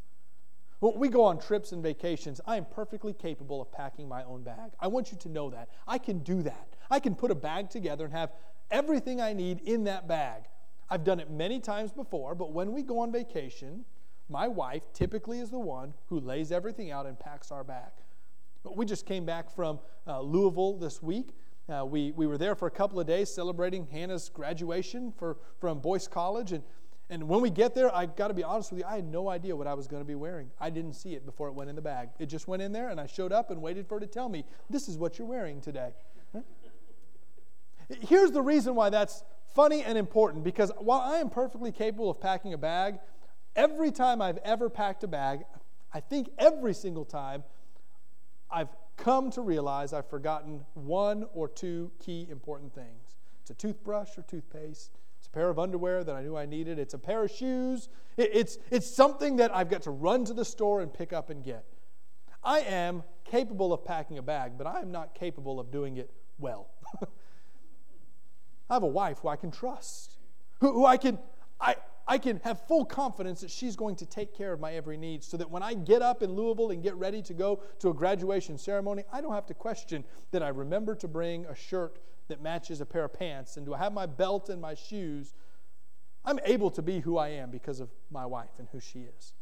When 0.79 0.97
we 0.97 1.09
go 1.09 1.23
on 1.25 1.39
trips 1.39 1.73
and 1.73 1.83
vacations, 1.83 2.39
I 2.45 2.55
am 2.55 2.65
perfectly 2.65 3.13
capable 3.13 3.61
of 3.61 3.71
packing 3.71 4.07
my 4.07 4.23
own 4.23 4.43
bag. 4.43 4.71
I 4.79 4.87
want 4.87 5.11
you 5.11 5.17
to 5.17 5.29
know 5.29 5.49
that. 5.49 5.69
I 5.85 5.97
can 5.97 6.19
do 6.19 6.41
that. 6.43 6.75
I 6.89 6.99
can 6.99 7.15
put 7.15 7.31
a 7.31 7.35
bag 7.35 7.69
together 7.69 8.05
and 8.05 8.13
have 8.13 8.31
everything 8.71 9.19
I 9.19 9.33
need 9.33 9.59
in 9.61 9.83
that 9.85 10.07
bag. 10.07 10.43
I've 10.89 11.03
done 11.03 11.19
it 11.19 11.29
many 11.29 11.59
times 11.59 11.91
before, 11.91 12.33
but 12.33 12.53
when 12.53 12.71
we 12.71 12.81
go 12.81 12.99
on 12.99 13.11
vacation, 13.11 13.83
my 14.29 14.47
wife 14.47 14.83
typically 14.93 15.39
is 15.39 15.49
the 15.49 15.59
one 15.59 15.93
who 16.07 16.19
lays 16.19 16.51
everything 16.51 16.91
out 16.91 17.05
and 17.05 17.19
packs 17.19 17.51
our 17.51 17.63
bag. 17.63 17.91
We 18.63 18.85
just 18.85 19.05
came 19.05 19.25
back 19.25 19.53
from 19.53 19.79
uh, 20.07 20.21
Louisville 20.21 20.77
this 20.77 21.03
week. 21.03 21.35
Uh, 21.67 21.85
we, 21.85 22.11
we 22.11 22.25
were 22.25 22.37
there 22.37 22.55
for 22.55 22.67
a 22.67 22.71
couple 22.71 22.99
of 22.99 23.05
days 23.05 23.33
celebrating 23.33 23.85
Hannah's 23.85 24.29
graduation 24.29 25.11
for, 25.11 25.37
from 25.59 25.79
Boyce 25.79 26.07
College. 26.07 26.53
And, 26.53 26.63
and 27.09 27.27
when 27.27 27.41
we 27.41 27.49
get 27.49 27.73
there, 27.73 27.93
I 27.93 28.05
got 28.05 28.27
to 28.27 28.33
be 28.33 28.43
honest 28.43 28.71
with 28.71 28.81
you, 28.81 28.85
I 28.87 28.95
had 28.95 29.05
no 29.05 29.29
idea 29.29 29.55
what 29.55 29.65
I 29.65 29.73
was 29.73 29.87
going 29.87 30.01
to 30.01 30.07
be 30.07 30.15
wearing. 30.15 30.51
I 30.59 30.69
didn't 30.69 30.93
see 30.93 31.15
it 31.15 31.25
before 31.25 31.47
it 31.47 31.53
went 31.53 31.69
in 31.69 31.75
the 31.75 31.81
bag. 31.81 32.09
It 32.19 32.27
just 32.27 32.47
went 32.47 32.61
in 32.61 32.71
there, 32.71 32.89
and 32.89 32.99
I 32.99 33.07
showed 33.07 33.31
up 33.31 33.49
and 33.49 33.61
waited 33.61 33.87
for 33.87 33.95
her 33.95 33.99
to 34.01 34.07
tell 34.07 34.29
me, 34.29 34.45
This 34.69 34.87
is 34.87 34.97
what 34.97 35.17
you're 35.17 35.27
wearing 35.27 35.59
today. 35.59 35.91
Here's 38.01 38.31
the 38.31 38.41
reason 38.41 38.75
why 38.75 38.91
that's 38.91 39.23
funny 39.55 39.83
and 39.83 39.97
important 39.97 40.43
because 40.43 40.71
while 40.77 40.99
I 40.99 41.17
am 41.17 41.29
perfectly 41.29 41.71
capable 41.71 42.11
of 42.11 42.21
packing 42.21 42.53
a 42.53 42.57
bag, 42.57 42.99
every 43.55 43.91
time 43.91 44.21
I've 44.21 44.37
ever 44.37 44.69
packed 44.69 45.03
a 45.03 45.07
bag, 45.07 45.41
I 45.91 45.99
think 45.99 46.29
every 46.37 46.75
single 46.75 47.03
time 47.03 47.43
I've 48.51 48.69
come 48.97 49.31
to 49.31 49.41
realize 49.41 49.91
I've 49.91 50.09
forgotten 50.09 50.65
one 50.75 51.25
or 51.33 51.47
two 51.47 51.91
key 51.99 52.27
important 52.29 52.75
things. 52.75 53.17
It's 53.41 53.49
a 53.49 53.53
toothbrush 53.55 54.17
or 54.17 54.21
toothpaste. 54.23 54.91
A 55.31 55.35
pair 55.35 55.49
of 55.49 55.59
underwear 55.59 56.03
that 56.03 56.15
I 56.15 56.21
knew 56.23 56.35
I 56.35 56.45
needed. 56.45 56.79
It's 56.79 56.93
a 56.93 56.99
pair 56.99 57.23
of 57.23 57.31
shoes. 57.31 57.89
It's, 58.17 58.57
it's 58.71 58.89
something 58.89 59.37
that 59.37 59.55
I've 59.55 59.69
got 59.69 59.83
to 59.83 59.91
run 59.91 60.25
to 60.25 60.33
the 60.33 60.45
store 60.45 60.81
and 60.81 60.91
pick 60.93 61.13
up 61.13 61.29
and 61.29 61.43
get. 61.43 61.65
I 62.43 62.61
am 62.61 63.03
capable 63.25 63.71
of 63.73 63.85
packing 63.85 64.17
a 64.17 64.21
bag, 64.21 64.53
but 64.57 64.65
I 64.65 64.79
am 64.79 64.91
not 64.91 65.13
capable 65.13 65.59
of 65.59 65.71
doing 65.71 65.97
it 65.97 66.11
well. 66.39 66.69
I 68.69 68.73
have 68.73 68.83
a 68.83 68.87
wife 68.87 69.19
who 69.21 69.27
I 69.27 69.35
can 69.35 69.51
trust, 69.51 70.17
who, 70.61 70.73
who 70.73 70.85
I, 70.85 70.97
can, 70.97 71.19
I, 71.59 71.75
I 72.07 72.17
can 72.17 72.39
have 72.43 72.65
full 72.67 72.85
confidence 72.85 73.41
that 73.41 73.51
she's 73.51 73.75
going 73.75 73.95
to 73.97 74.05
take 74.05 74.35
care 74.35 74.53
of 74.53 74.59
my 74.59 74.73
every 74.73 74.97
need 74.97 75.23
so 75.23 75.37
that 75.37 75.49
when 75.49 75.61
I 75.61 75.73
get 75.73 76.01
up 76.01 76.23
in 76.23 76.33
Louisville 76.33 76.71
and 76.71 76.81
get 76.81 76.95
ready 76.95 77.21
to 77.23 77.33
go 77.33 77.61
to 77.79 77.89
a 77.89 77.93
graduation 77.93 78.57
ceremony, 78.57 79.03
I 79.11 79.21
don't 79.21 79.33
have 79.33 79.45
to 79.47 79.53
question 79.53 80.03
that 80.31 80.41
I 80.41 80.49
remember 80.49 80.95
to 80.95 81.07
bring 81.07 81.45
a 81.45 81.55
shirt 81.55 81.99
that 82.29 82.41
matches 82.41 82.81
a 82.81 82.85
pair 82.85 83.03
of 83.03 83.13
pants 83.13 83.57
and 83.57 83.65
do 83.65 83.73
I 83.73 83.77
have 83.77 83.93
my 83.93 84.05
belt 84.05 84.49
and 84.49 84.61
my 84.61 84.73
shoes. 84.73 85.33
I'm 86.25 86.39
able 86.45 86.69
to 86.71 86.81
be 86.81 86.99
who 86.99 87.17
I 87.17 87.29
am 87.29 87.49
because 87.51 87.79
of 87.79 87.89
my 88.11 88.25
wife 88.25 88.59
and 88.59 88.67
who 88.71 88.79
she 88.79 88.99
is. 88.99 89.33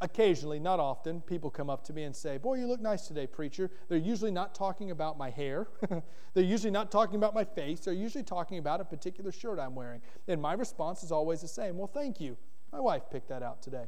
Occasionally, 0.00 0.60
not 0.60 0.78
often, 0.78 1.20
people 1.20 1.50
come 1.50 1.68
up 1.68 1.82
to 1.86 1.92
me 1.92 2.04
and 2.04 2.14
say, 2.14 2.38
Boy, 2.38 2.58
you 2.58 2.68
look 2.68 2.80
nice 2.80 3.08
today, 3.08 3.26
preacher. 3.26 3.68
They're 3.88 3.98
usually 3.98 4.30
not 4.30 4.54
talking 4.54 4.92
about 4.92 5.18
my 5.18 5.28
hair. 5.28 5.66
They're 6.34 6.44
usually 6.44 6.70
not 6.70 6.92
talking 6.92 7.16
about 7.16 7.34
my 7.34 7.42
face. 7.42 7.80
They're 7.80 7.94
usually 7.94 8.22
talking 8.22 8.58
about 8.58 8.80
a 8.80 8.84
particular 8.84 9.32
shirt 9.32 9.58
I'm 9.58 9.74
wearing. 9.74 10.00
And 10.28 10.40
my 10.40 10.52
response 10.52 11.02
is 11.02 11.10
always 11.10 11.40
the 11.40 11.48
same 11.48 11.76
Well, 11.76 11.90
thank 11.92 12.20
you. 12.20 12.36
My 12.72 12.78
wife 12.78 13.02
picked 13.10 13.28
that 13.30 13.42
out 13.42 13.60
today. 13.60 13.86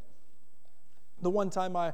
The 1.23 1.31
one 1.31 1.49
time 1.49 1.77
I, 1.77 1.93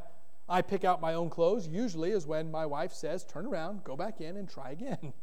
I 0.48 0.62
pick 0.62 0.84
out 0.84 1.02
my 1.02 1.12
own 1.12 1.28
clothes 1.28 1.68
usually 1.68 2.12
is 2.12 2.26
when 2.26 2.50
my 2.50 2.64
wife 2.64 2.92
says, 2.92 3.22
Turn 3.22 3.44
around, 3.44 3.84
go 3.84 3.96
back 3.96 4.22
in, 4.22 4.38
and 4.38 4.48
try 4.48 4.70
again. 4.70 5.12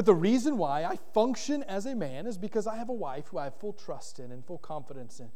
But 0.00 0.06
the 0.06 0.14
reason 0.14 0.56
why 0.56 0.84
I 0.84 0.96
function 1.12 1.62
as 1.64 1.84
a 1.84 1.94
man 1.94 2.26
is 2.26 2.38
because 2.38 2.66
I 2.66 2.78
have 2.78 2.88
a 2.88 2.94
wife 2.94 3.26
who 3.26 3.36
I 3.36 3.44
have 3.44 3.56
full 3.56 3.74
trust 3.74 4.18
in 4.18 4.32
and 4.32 4.42
full 4.42 4.56
confidence 4.56 5.20
in. 5.20 5.28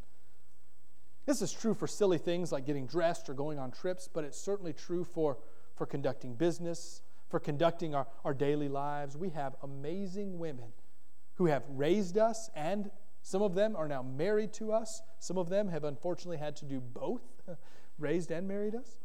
This 1.27 1.43
is 1.43 1.53
true 1.53 1.75
for 1.75 1.87
silly 1.87 2.17
things 2.17 2.51
like 2.51 2.65
getting 2.65 2.87
dressed 2.87 3.29
or 3.29 3.35
going 3.35 3.59
on 3.59 3.73
trips, 3.73 4.09
but 4.11 4.25
it's 4.25 4.41
certainly 4.41 4.73
true 4.73 5.05
for, 5.05 5.37
for 5.75 5.85
conducting 5.85 6.35
business, 6.35 7.03
for 7.29 7.39
conducting 7.39 7.95
our, 7.95 8.07
our 8.25 8.33
daily 8.33 8.71
lives. 8.71 9.19
We 9.19 9.29
have 9.29 9.55
amazing 9.63 10.39
women 10.39 10.73
who 11.35 11.45
have 11.45 11.65
raised 11.69 12.17
us, 12.17 12.49
and 12.57 12.91
some 13.21 13.43
of 13.43 13.55
them 13.55 13.77
are 13.77 13.87
now 13.87 14.03
married 14.03 14.55
to 14.55 14.73
us. 14.73 15.03
Some 15.19 15.37
of 15.37 15.51
them 15.51 15.69
have 15.69 15.85
unfortunately 15.85 16.39
had 16.39 16.57
to 16.57 16.65
do 16.65 16.81
both, 16.81 17.21
raised 17.99 18.31
and 18.31 18.49
married 18.49 18.75
us. 18.75 18.99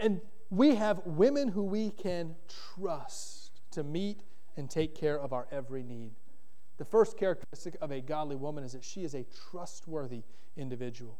And 0.00 0.20
we 0.50 0.74
have 0.74 1.00
women 1.06 1.46
who 1.46 1.62
we 1.62 1.90
can 1.90 2.34
trust 2.74 3.45
to 3.76 3.84
meet 3.84 4.20
and 4.56 4.68
take 4.70 4.94
care 4.94 5.18
of 5.18 5.32
our 5.32 5.46
every 5.52 5.82
need. 5.82 6.12
The 6.78 6.84
first 6.84 7.16
characteristic 7.18 7.76
of 7.80 7.90
a 7.90 8.00
godly 8.00 8.36
woman 8.36 8.64
is 8.64 8.72
that 8.72 8.82
she 8.82 9.04
is 9.04 9.14
a 9.14 9.24
trustworthy 9.50 10.22
individual. 10.56 11.18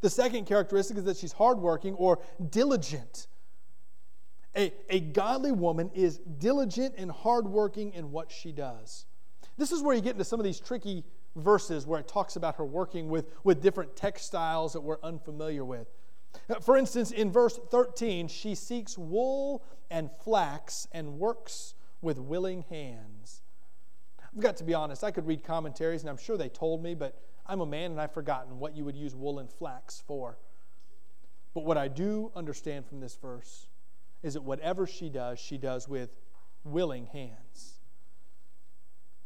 The 0.00 0.10
second 0.10 0.46
characteristic 0.46 0.96
is 0.96 1.04
that 1.04 1.18
she's 1.18 1.32
hardworking 1.32 1.94
or 1.94 2.18
diligent. 2.50 3.26
A, 4.56 4.72
a 4.88 5.00
godly 5.00 5.52
woman 5.52 5.90
is 5.94 6.18
diligent 6.18 6.94
and 6.96 7.10
hardworking 7.10 7.92
in 7.92 8.10
what 8.10 8.30
she 8.30 8.50
does. 8.50 9.04
This 9.58 9.70
is 9.70 9.82
where 9.82 9.94
you 9.94 10.00
get 10.00 10.12
into 10.12 10.24
some 10.24 10.40
of 10.40 10.44
these 10.44 10.60
tricky 10.60 11.04
verses 11.36 11.86
where 11.86 12.00
it 12.00 12.08
talks 12.08 12.36
about 12.36 12.56
her 12.56 12.64
working 12.64 13.08
with, 13.08 13.26
with 13.44 13.62
different 13.62 13.96
textiles 13.96 14.72
that 14.72 14.80
we're 14.80 15.00
unfamiliar 15.02 15.64
with. 15.64 15.88
For 16.62 16.76
instance, 16.76 17.10
in 17.10 17.30
verse 17.30 17.58
13, 17.70 18.28
she 18.28 18.54
seeks 18.54 18.98
wool 18.98 19.64
and 19.90 20.10
flax 20.10 20.88
and 20.92 21.18
works 21.18 21.74
with 22.02 22.18
willing 22.18 22.64
hands. 22.68 23.42
I've 24.20 24.42
got 24.42 24.56
to 24.58 24.64
be 24.64 24.74
honest, 24.74 25.04
I 25.04 25.10
could 25.10 25.26
read 25.26 25.44
commentaries 25.44 26.02
and 26.02 26.10
I'm 26.10 26.16
sure 26.16 26.36
they 26.36 26.48
told 26.48 26.82
me, 26.82 26.94
but 26.94 27.20
I'm 27.46 27.60
a 27.60 27.66
man 27.66 27.92
and 27.92 28.00
I've 28.00 28.12
forgotten 28.12 28.58
what 28.58 28.76
you 28.76 28.84
would 28.84 28.96
use 28.96 29.14
wool 29.14 29.38
and 29.38 29.50
flax 29.50 30.02
for. 30.06 30.38
But 31.54 31.64
what 31.64 31.78
I 31.78 31.88
do 31.88 32.32
understand 32.34 32.86
from 32.86 33.00
this 33.00 33.14
verse 33.16 33.68
is 34.22 34.34
that 34.34 34.42
whatever 34.42 34.86
she 34.86 35.08
does, 35.08 35.38
she 35.38 35.56
does 35.56 35.88
with 35.88 36.10
willing 36.64 37.06
hands. 37.06 37.80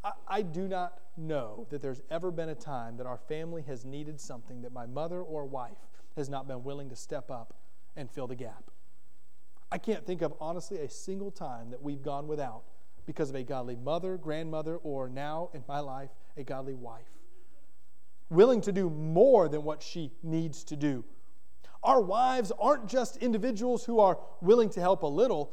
I, 0.05 0.13
I 0.27 0.43
do 0.43 0.69
not 0.69 1.01
know 1.17 1.67
that 1.71 1.81
there's 1.81 2.03
ever 2.11 2.31
been 2.31 2.51
a 2.51 2.55
time 2.55 2.97
that 2.99 3.07
our 3.07 3.17
family 3.17 3.63
has 3.63 3.85
needed 3.85 4.21
something 4.21 4.63
that 4.63 4.73
my 4.73 4.87
mother 4.87 5.23
or 5.23 5.47
wife 5.47 5.79
has 6.17 6.29
not 6.29 6.49
been 6.49 6.65
willing 6.65 6.89
to 6.91 6.97
step 6.97 7.31
up 7.31 7.55
and 7.97 8.11
fill 8.11 8.27
the 8.27 8.37
gap. 8.37 8.71
I 9.71 9.79
can't 9.79 10.07
think 10.07 10.23
of, 10.23 10.35
honestly, 10.41 10.79
a 10.79 10.89
single 10.89 11.31
time 11.31 11.71
that 11.71 11.83
we've 11.83 12.03
gone 12.03 12.27
without 12.27 12.63
because 13.07 13.31
of 13.31 13.37
a 13.37 13.43
godly 13.43 13.77
mother, 13.77 14.17
grandmother, 14.17 14.77
or 14.77 15.09
now 15.09 15.51
in 15.55 15.63
my 15.69 15.81
life, 15.81 16.11
a 16.37 16.45
godly 16.45 16.75
wife. 16.75 17.09
Willing 18.31 18.61
to 18.63 18.73
do 18.73 18.91
more 18.91 19.49
than 19.49 19.65
what 19.65 19.83
she 19.83 20.13
needs 20.23 20.65
to 20.65 20.77
do. 20.77 21.05
Our 21.83 22.01
wives 22.01 22.53
aren't 22.59 22.87
just 22.87 23.17
individuals 23.19 23.85
who 23.85 24.01
are 24.01 24.19
willing 24.41 24.69
to 24.71 24.81
help 24.81 25.03
a 25.03 25.07
little. 25.07 25.53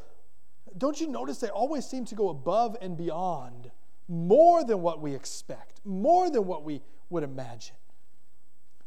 Don't 0.77 0.99
you 0.99 1.07
notice 1.07 1.37
they 1.37 1.49
always 1.49 1.85
seem 1.85 2.05
to 2.05 2.15
go 2.15 2.29
above 2.29 2.75
and 2.81 2.97
beyond, 2.97 3.71
more 4.07 4.63
than 4.63 4.81
what 4.81 5.01
we 5.01 5.13
expect, 5.13 5.81
more 5.85 6.29
than 6.29 6.45
what 6.45 6.63
we 6.63 6.81
would 7.09 7.23
imagine? 7.23 7.75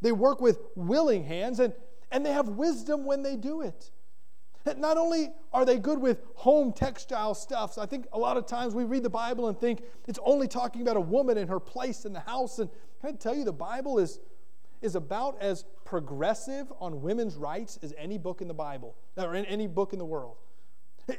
They 0.01 0.11
work 0.11 0.41
with 0.41 0.59
willing 0.75 1.23
hands 1.23 1.59
and, 1.59 1.73
and 2.11 2.25
they 2.25 2.31
have 2.31 2.49
wisdom 2.49 3.05
when 3.05 3.21
they 3.21 3.35
do 3.35 3.61
it. 3.61 3.91
Not 4.77 4.97
only 4.97 5.31
are 5.51 5.65
they 5.65 5.79
good 5.79 5.99
with 5.99 6.21
home 6.35 6.73
textile 6.73 7.33
stuff, 7.33 7.73
so 7.73 7.81
I 7.81 7.85
think 7.85 8.05
a 8.13 8.19
lot 8.19 8.37
of 8.37 8.45
times 8.45 8.75
we 8.75 8.83
read 8.83 9.03
the 9.03 9.09
Bible 9.09 9.47
and 9.47 9.57
think 9.57 9.81
it's 10.07 10.19
only 10.23 10.47
talking 10.47 10.81
about 10.81 10.95
a 10.95 11.01
woman 11.01 11.37
and 11.37 11.49
her 11.49 11.59
place 11.59 12.05
in 12.05 12.13
the 12.13 12.19
house. 12.19 12.59
And 12.59 12.69
can 13.01 13.09
I 13.09 13.17
tell 13.17 13.35
you, 13.35 13.43
the 13.43 13.51
Bible 13.51 13.97
is, 13.97 14.19
is 14.81 14.95
about 14.95 15.41
as 15.41 15.65
progressive 15.85 16.71
on 16.79 17.01
women's 17.01 17.35
rights 17.35 17.79
as 17.81 17.93
any 17.97 18.17
book 18.17 18.41
in 18.41 18.47
the 18.47 18.53
Bible, 18.53 18.95
or 19.17 19.33
in 19.33 19.45
any 19.45 19.65
book 19.65 19.93
in 19.93 19.97
the 19.97 20.05
world. 20.05 20.37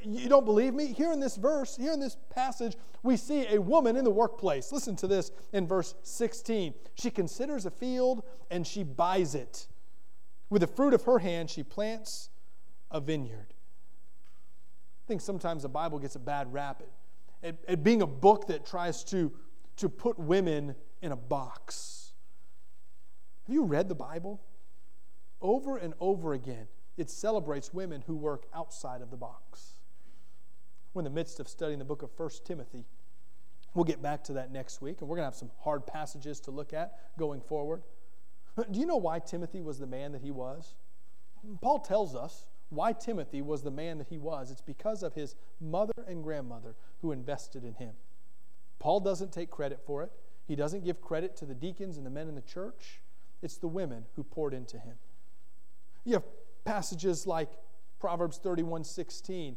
You 0.02 0.28
don't 0.28 0.44
believe 0.44 0.74
me? 0.74 0.92
Here 0.92 1.12
in 1.12 1.20
this 1.20 1.36
verse, 1.36 1.76
here 1.76 1.92
in 1.92 2.00
this 2.00 2.16
passage, 2.30 2.76
we 3.02 3.16
see 3.16 3.46
a 3.48 3.60
woman 3.60 3.96
in 3.96 4.04
the 4.04 4.10
workplace. 4.10 4.72
Listen 4.72 4.96
to 4.96 5.06
this 5.06 5.30
in 5.52 5.66
verse 5.66 5.94
16. 6.02 6.74
She 6.94 7.10
considers 7.10 7.66
a 7.66 7.70
field 7.70 8.24
and 8.50 8.66
she 8.66 8.82
buys 8.82 9.34
it. 9.34 9.66
With 10.50 10.60
the 10.60 10.66
fruit 10.66 10.94
of 10.94 11.04
her 11.04 11.18
hand, 11.18 11.48
she 11.48 11.62
plants 11.62 12.30
a 12.90 13.00
vineyard. 13.00 13.54
I 15.04 15.06
think 15.06 15.20
sometimes 15.20 15.62
the 15.62 15.68
Bible 15.68 15.98
gets 15.98 16.16
a 16.16 16.20
bad 16.20 16.52
rap 16.52 16.82
at, 17.42 17.56
at, 17.68 17.82
being 17.82 18.02
a 18.02 18.06
book 18.06 18.48
that 18.48 18.66
tries 18.66 19.02
to, 19.04 19.32
to 19.76 19.88
put 19.88 20.18
women 20.18 20.74
in 21.02 21.12
a 21.12 21.16
box. 21.16 22.12
Have 23.46 23.54
you 23.54 23.64
read 23.64 23.88
the 23.88 23.94
Bible? 23.94 24.40
Over 25.40 25.78
and 25.78 25.94
over 26.00 26.34
again, 26.34 26.68
it 26.96 27.08
celebrates 27.08 27.72
women 27.72 28.02
who 28.06 28.16
work 28.16 28.46
outside 28.52 29.00
of 29.00 29.10
the 29.10 29.16
box. 29.16 29.79
We're 30.92 31.00
in 31.00 31.04
the 31.04 31.10
midst 31.10 31.40
of 31.40 31.48
studying 31.48 31.78
the 31.78 31.84
book 31.84 32.02
of 32.02 32.10
1 32.16 32.30
Timothy. 32.44 32.84
We'll 33.74 33.84
get 33.84 34.02
back 34.02 34.24
to 34.24 34.32
that 34.34 34.50
next 34.50 34.82
week, 34.82 35.00
and 35.00 35.08
we're 35.08 35.16
going 35.16 35.24
to 35.24 35.30
have 35.30 35.36
some 35.36 35.50
hard 35.60 35.86
passages 35.86 36.40
to 36.40 36.50
look 36.50 36.72
at 36.72 37.16
going 37.18 37.40
forward. 37.40 37.82
Do 38.70 38.80
you 38.80 38.86
know 38.86 38.96
why 38.96 39.20
Timothy 39.20 39.60
was 39.60 39.78
the 39.78 39.86
man 39.86 40.12
that 40.12 40.22
he 40.22 40.30
was? 40.30 40.74
Paul 41.60 41.78
tells 41.78 42.14
us 42.16 42.46
why 42.70 42.92
Timothy 42.92 43.42
was 43.42 43.62
the 43.62 43.70
man 43.70 43.98
that 43.98 44.08
he 44.08 44.18
was. 44.18 44.50
It's 44.50 44.60
because 44.60 45.02
of 45.02 45.14
his 45.14 45.36
mother 45.60 45.92
and 46.06 46.22
grandmother 46.22 46.74
who 47.00 47.12
invested 47.12 47.64
in 47.64 47.74
him. 47.74 47.94
Paul 48.78 49.00
doesn't 49.00 49.32
take 49.32 49.50
credit 49.50 49.80
for 49.84 50.02
it, 50.02 50.10
he 50.48 50.56
doesn't 50.56 50.84
give 50.84 51.00
credit 51.00 51.36
to 51.36 51.44
the 51.44 51.54
deacons 51.54 51.96
and 51.96 52.04
the 52.04 52.10
men 52.10 52.28
in 52.28 52.34
the 52.34 52.40
church. 52.40 53.00
It's 53.42 53.56
the 53.56 53.68
women 53.68 54.04
who 54.16 54.24
poured 54.24 54.52
into 54.52 54.78
him. 54.78 54.96
You 56.04 56.14
have 56.14 56.24
passages 56.64 57.26
like 57.26 57.50
Proverbs 58.00 58.38
31 58.38 58.84
16, 58.84 59.56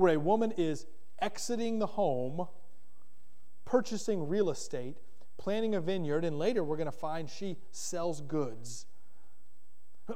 where 0.00 0.14
a 0.14 0.18
woman 0.18 0.52
is 0.56 0.86
exiting 1.20 1.78
the 1.78 1.86
home, 1.86 2.48
purchasing 3.64 4.26
real 4.26 4.50
estate, 4.50 4.96
planting 5.36 5.74
a 5.74 5.80
vineyard, 5.80 6.24
and 6.24 6.38
later 6.38 6.64
we're 6.64 6.76
going 6.76 6.86
to 6.86 6.92
find 6.92 7.28
she 7.28 7.58
sells 7.70 8.20
goods. 8.22 8.86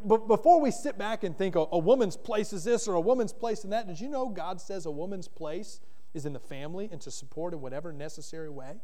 But 0.02 0.26
before 0.26 0.60
we 0.60 0.70
sit 0.70 0.98
back 0.98 1.22
and 1.22 1.36
think 1.36 1.54
a, 1.54 1.66
a 1.70 1.78
woman's 1.78 2.16
place 2.16 2.52
is 2.52 2.64
this 2.64 2.88
or 2.88 2.94
a 2.94 3.00
woman's 3.00 3.32
place 3.32 3.62
in 3.62 3.70
that, 3.70 3.86
did 3.86 4.00
you 4.00 4.08
know 4.08 4.28
God 4.28 4.60
says 4.60 4.86
a 4.86 4.90
woman's 4.90 5.28
place 5.28 5.80
is 6.14 6.26
in 6.26 6.32
the 6.32 6.40
family 6.40 6.88
and 6.90 7.00
to 7.02 7.10
support 7.10 7.52
in 7.52 7.60
whatever 7.60 7.92
necessary 7.92 8.48
way? 8.48 8.80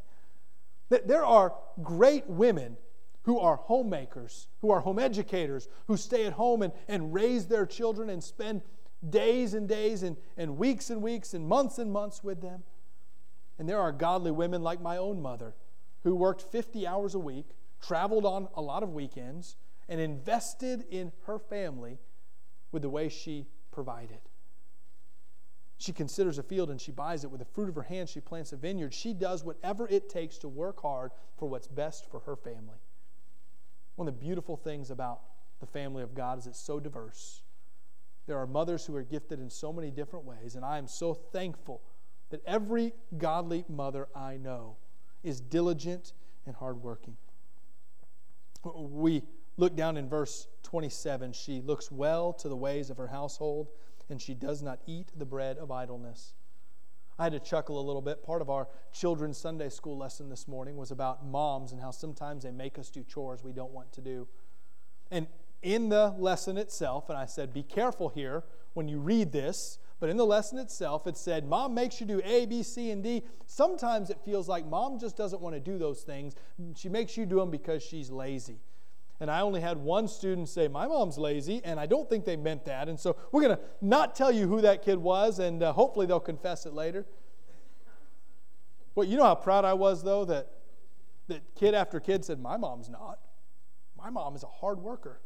That 0.90 1.08
there 1.08 1.24
are 1.24 1.54
great 1.82 2.28
women 2.28 2.76
who 3.22 3.38
are 3.40 3.56
homemakers, 3.56 4.48
who 4.60 4.70
are 4.70 4.80
home 4.80 4.98
educators, 4.98 5.68
who 5.86 5.96
stay 5.96 6.26
at 6.26 6.34
home 6.34 6.62
and, 6.62 6.72
and 6.88 7.12
raise 7.12 7.46
their 7.46 7.66
children 7.66 8.08
and 8.10 8.22
spend 8.22 8.62
days 9.08 9.54
and 9.54 9.68
days 9.68 10.02
and, 10.02 10.16
and 10.36 10.58
weeks 10.58 10.90
and 10.90 11.02
weeks 11.02 11.34
and 11.34 11.46
months 11.46 11.78
and 11.78 11.92
months 11.92 12.22
with 12.22 12.40
them. 12.40 12.62
And 13.58 13.68
there 13.68 13.80
are 13.80 13.92
godly 13.92 14.30
women 14.30 14.62
like 14.62 14.80
my 14.80 14.96
own 14.96 15.20
mother 15.20 15.54
who 16.02 16.14
worked 16.14 16.42
50 16.42 16.86
hours 16.86 17.14
a 17.14 17.18
week, 17.18 17.46
traveled 17.80 18.24
on 18.24 18.48
a 18.54 18.62
lot 18.62 18.82
of 18.82 18.90
weekends, 18.90 19.56
and 19.88 20.00
invested 20.00 20.84
in 20.90 21.12
her 21.26 21.38
family 21.38 21.98
with 22.72 22.82
the 22.82 22.88
way 22.88 23.08
she 23.08 23.46
provided. 23.70 24.20
She 25.78 25.92
considers 25.92 26.38
a 26.38 26.42
field 26.42 26.70
and 26.70 26.80
she 26.80 26.92
buys 26.92 27.24
it. 27.24 27.30
With 27.30 27.38
the 27.38 27.46
fruit 27.46 27.68
of 27.70 27.74
her 27.74 27.82
hand, 27.82 28.08
she 28.08 28.20
plants 28.20 28.52
a 28.52 28.56
vineyard. 28.56 28.92
She 28.92 29.14
does 29.14 29.44
whatever 29.44 29.88
it 29.88 30.10
takes 30.10 30.36
to 30.38 30.48
work 30.48 30.82
hard 30.82 31.10
for 31.38 31.48
what's 31.48 31.68
best 31.68 32.10
for 32.10 32.20
her 32.20 32.36
family. 32.36 32.78
One 33.96 34.06
of 34.06 34.14
the 34.14 34.20
beautiful 34.20 34.56
things 34.56 34.90
about 34.90 35.20
the 35.58 35.66
family 35.66 36.02
of 36.02 36.14
God 36.14 36.38
is 36.38 36.46
it's 36.46 36.60
so 36.60 36.80
diverse. 36.80 37.42
There 38.30 38.38
are 38.38 38.46
mothers 38.46 38.86
who 38.86 38.94
are 38.94 39.02
gifted 39.02 39.40
in 39.40 39.50
so 39.50 39.72
many 39.72 39.90
different 39.90 40.24
ways, 40.24 40.54
and 40.54 40.64
I 40.64 40.78
am 40.78 40.86
so 40.86 41.14
thankful 41.14 41.82
that 42.30 42.40
every 42.46 42.94
godly 43.18 43.64
mother 43.68 44.06
I 44.14 44.36
know 44.36 44.76
is 45.24 45.40
diligent 45.40 46.12
and 46.46 46.54
hardworking. 46.54 47.16
We 48.62 49.24
Look 49.60 49.76
down 49.76 49.98
in 49.98 50.08
verse 50.08 50.48
27. 50.62 51.34
She 51.34 51.60
looks 51.60 51.92
well 51.92 52.32
to 52.32 52.48
the 52.48 52.56
ways 52.56 52.88
of 52.88 52.96
her 52.96 53.08
household, 53.08 53.68
and 54.08 54.18
she 54.18 54.32
does 54.32 54.62
not 54.62 54.80
eat 54.86 55.12
the 55.14 55.26
bread 55.26 55.58
of 55.58 55.70
idleness. 55.70 56.32
I 57.18 57.24
had 57.24 57.32
to 57.32 57.40
chuckle 57.40 57.78
a 57.78 57.84
little 57.84 58.00
bit. 58.00 58.24
Part 58.24 58.40
of 58.40 58.48
our 58.48 58.68
children's 58.90 59.36
Sunday 59.36 59.68
school 59.68 59.98
lesson 59.98 60.30
this 60.30 60.48
morning 60.48 60.78
was 60.78 60.90
about 60.90 61.26
moms 61.26 61.72
and 61.72 61.80
how 61.82 61.90
sometimes 61.90 62.44
they 62.44 62.50
make 62.50 62.78
us 62.78 62.88
do 62.88 63.04
chores 63.04 63.44
we 63.44 63.52
don't 63.52 63.72
want 63.72 63.92
to 63.92 64.00
do. 64.00 64.26
And 65.10 65.26
in 65.62 65.88
the 65.88 66.14
lesson 66.18 66.56
itself, 66.56 67.08
and 67.08 67.18
I 67.18 67.26
said, 67.26 67.52
be 67.52 67.62
careful 67.62 68.08
here 68.08 68.44
when 68.74 68.88
you 68.88 68.98
read 68.98 69.32
this, 69.32 69.78
but 70.00 70.08
in 70.08 70.16
the 70.16 70.24
lesson 70.24 70.58
itself, 70.58 71.06
it 71.06 71.18
said, 71.18 71.46
Mom 71.46 71.74
makes 71.74 72.00
you 72.00 72.06
do 72.06 72.22
A, 72.24 72.46
B, 72.46 72.62
C, 72.62 72.90
and 72.90 73.04
D. 73.04 73.22
Sometimes 73.44 74.08
it 74.08 74.18
feels 74.24 74.48
like 74.48 74.66
mom 74.66 74.98
just 74.98 75.14
doesn't 75.14 75.42
want 75.42 75.54
to 75.54 75.60
do 75.60 75.76
those 75.76 76.00
things. 76.02 76.34
She 76.74 76.88
makes 76.88 77.18
you 77.18 77.26
do 77.26 77.36
them 77.36 77.50
because 77.50 77.82
she's 77.82 78.10
lazy. 78.10 78.60
And 79.20 79.30
I 79.30 79.42
only 79.42 79.60
had 79.60 79.76
one 79.76 80.08
student 80.08 80.48
say, 80.48 80.68
My 80.68 80.86
mom's 80.86 81.18
lazy, 81.18 81.60
and 81.64 81.78
I 81.78 81.84
don't 81.84 82.08
think 82.08 82.24
they 82.24 82.36
meant 82.36 82.64
that. 82.64 82.88
And 82.88 82.98
so 82.98 83.14
we're 83.30 83.42
going 83.42 83.56
to 83.56 83.62
not 83.82 84.16
tell 84.16 84.32
you 84.32 84.48
who 84.48 84.62
that 84.62 84.82
kid 84.82 84.96
was, 84.96 85.38
and 85.38 85.62
uh, 85.62 85.74
hopefully 85.74 86.06
they'll 86.06 86.18
confess 86.18 86.64
it 86.64 86.72
later. 86.72 87.04
But 88.94 89.06
you 89.06 89.18
know 89.18 89.24
how 89.24 89.34
proud 89.34 89.66
I 89.66 89.74
was, 89.74 90.02
though, 90.02 90.24
that, 90.24 90.50
that 91.28 91.42
kid 91.54 91.74
after 91.74 92.00
kid 92.00 92.24
said, 92.24 92.40
My 92.40 92.56
mom's 92.56 92.88
not. 92.88 93.18
My 93.98 94.08
mom 94.08 94.34
is 94.34 94.42
a 94.42 94.48
hard 94.48 94.78
worker. 94.78 95.20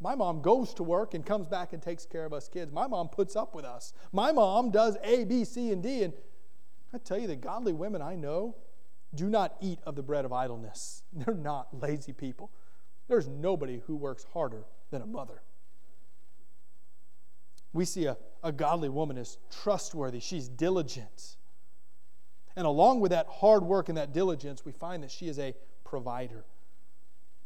My 0.00 0.14
mom 0.14 0.42
goes 0.42 0.72
to 0.74 0.82
work 0.82 1.14
and 1.14 1.26
comes 1.26 1.48
back 1.48 1.72
and 1.72 1.82
takes 1.82 2.06
care 2.06 2.24
of 2.24 2.32
us 2.32 2.48
kids. 2.48 2.72
My 2.72 2.86
mom 2.86 3.08
puts 3.08 3.34
up 3.34 3.54
with 3.54 3.64
us. 3.64 3.92
My 4.12 4.30
mom 4.30 4.70
does 4.70 4.96
A, 5.02 5.24
B, 5.24 5.44
C, 5.44 5.72
and 5.72 5.82
D. 5.82 6.04
And 6.04 6.12
I 6.92 6.98
tell 6.98 7.18
you, 7.18 7.26
the 7.26 7.36
godly 7.36 7.72
women 7.72 8.00
I 8.00 8.14
know 8.14 8.56
do 9.14 9.28
not 9.28 9.56
eat 9.60 9.80
of 9.84 9.96
the 9.96 10.02
bread 10.02 10.24
of 10.24 10.32
idleness. 10.32 11.02
They're 11.12 11.34
not 11.34 11.68
lazy 11.82 12.12
people. 12.12 12.50
There's 13.08 13.26
nobody 13.26 13.80
who 13.86 13.96
works 13.96 14.24
harder 14.32 14.64
than 14.90 15.02
a 15.02 15.06
mother. 15.06 15.42
we 17.72 17.84
see 17.84 18.06
a, 18.06 18.16
a 18.42 18.52
godly 18.52 18.88
woman 18.88 19.18
as 19.18 19.38
trustworthy, 19.50 20.20
she's 20.20 20.48
diligent. 20.48 21.36
And 22.56 22.66
along 22.66 23.00
with 23.00 23.10
that 23.10 23.26
hard 23.28 23.62
work 23.62 23.88
and 23.88 23.98
that 23.98 24.12
diligence, 24.12 24.64
we 24.64 24.72
find 24.72 25.02
that 25.02 25.10
she 25.10 25.28
is 25.28 25.38
a 25.38 25.54
provider. 25.84 26.44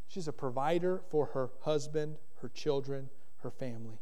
She's 0.08 0.28
a 0.28 0.32
provider 0.32 1.02
for 1.10 1.26
her 1.26 1.50
husband, 1.60 2.16
her 2.42 2.48
children, 2.48 3.08
her 3.38 3.50
family. 3.50 3.98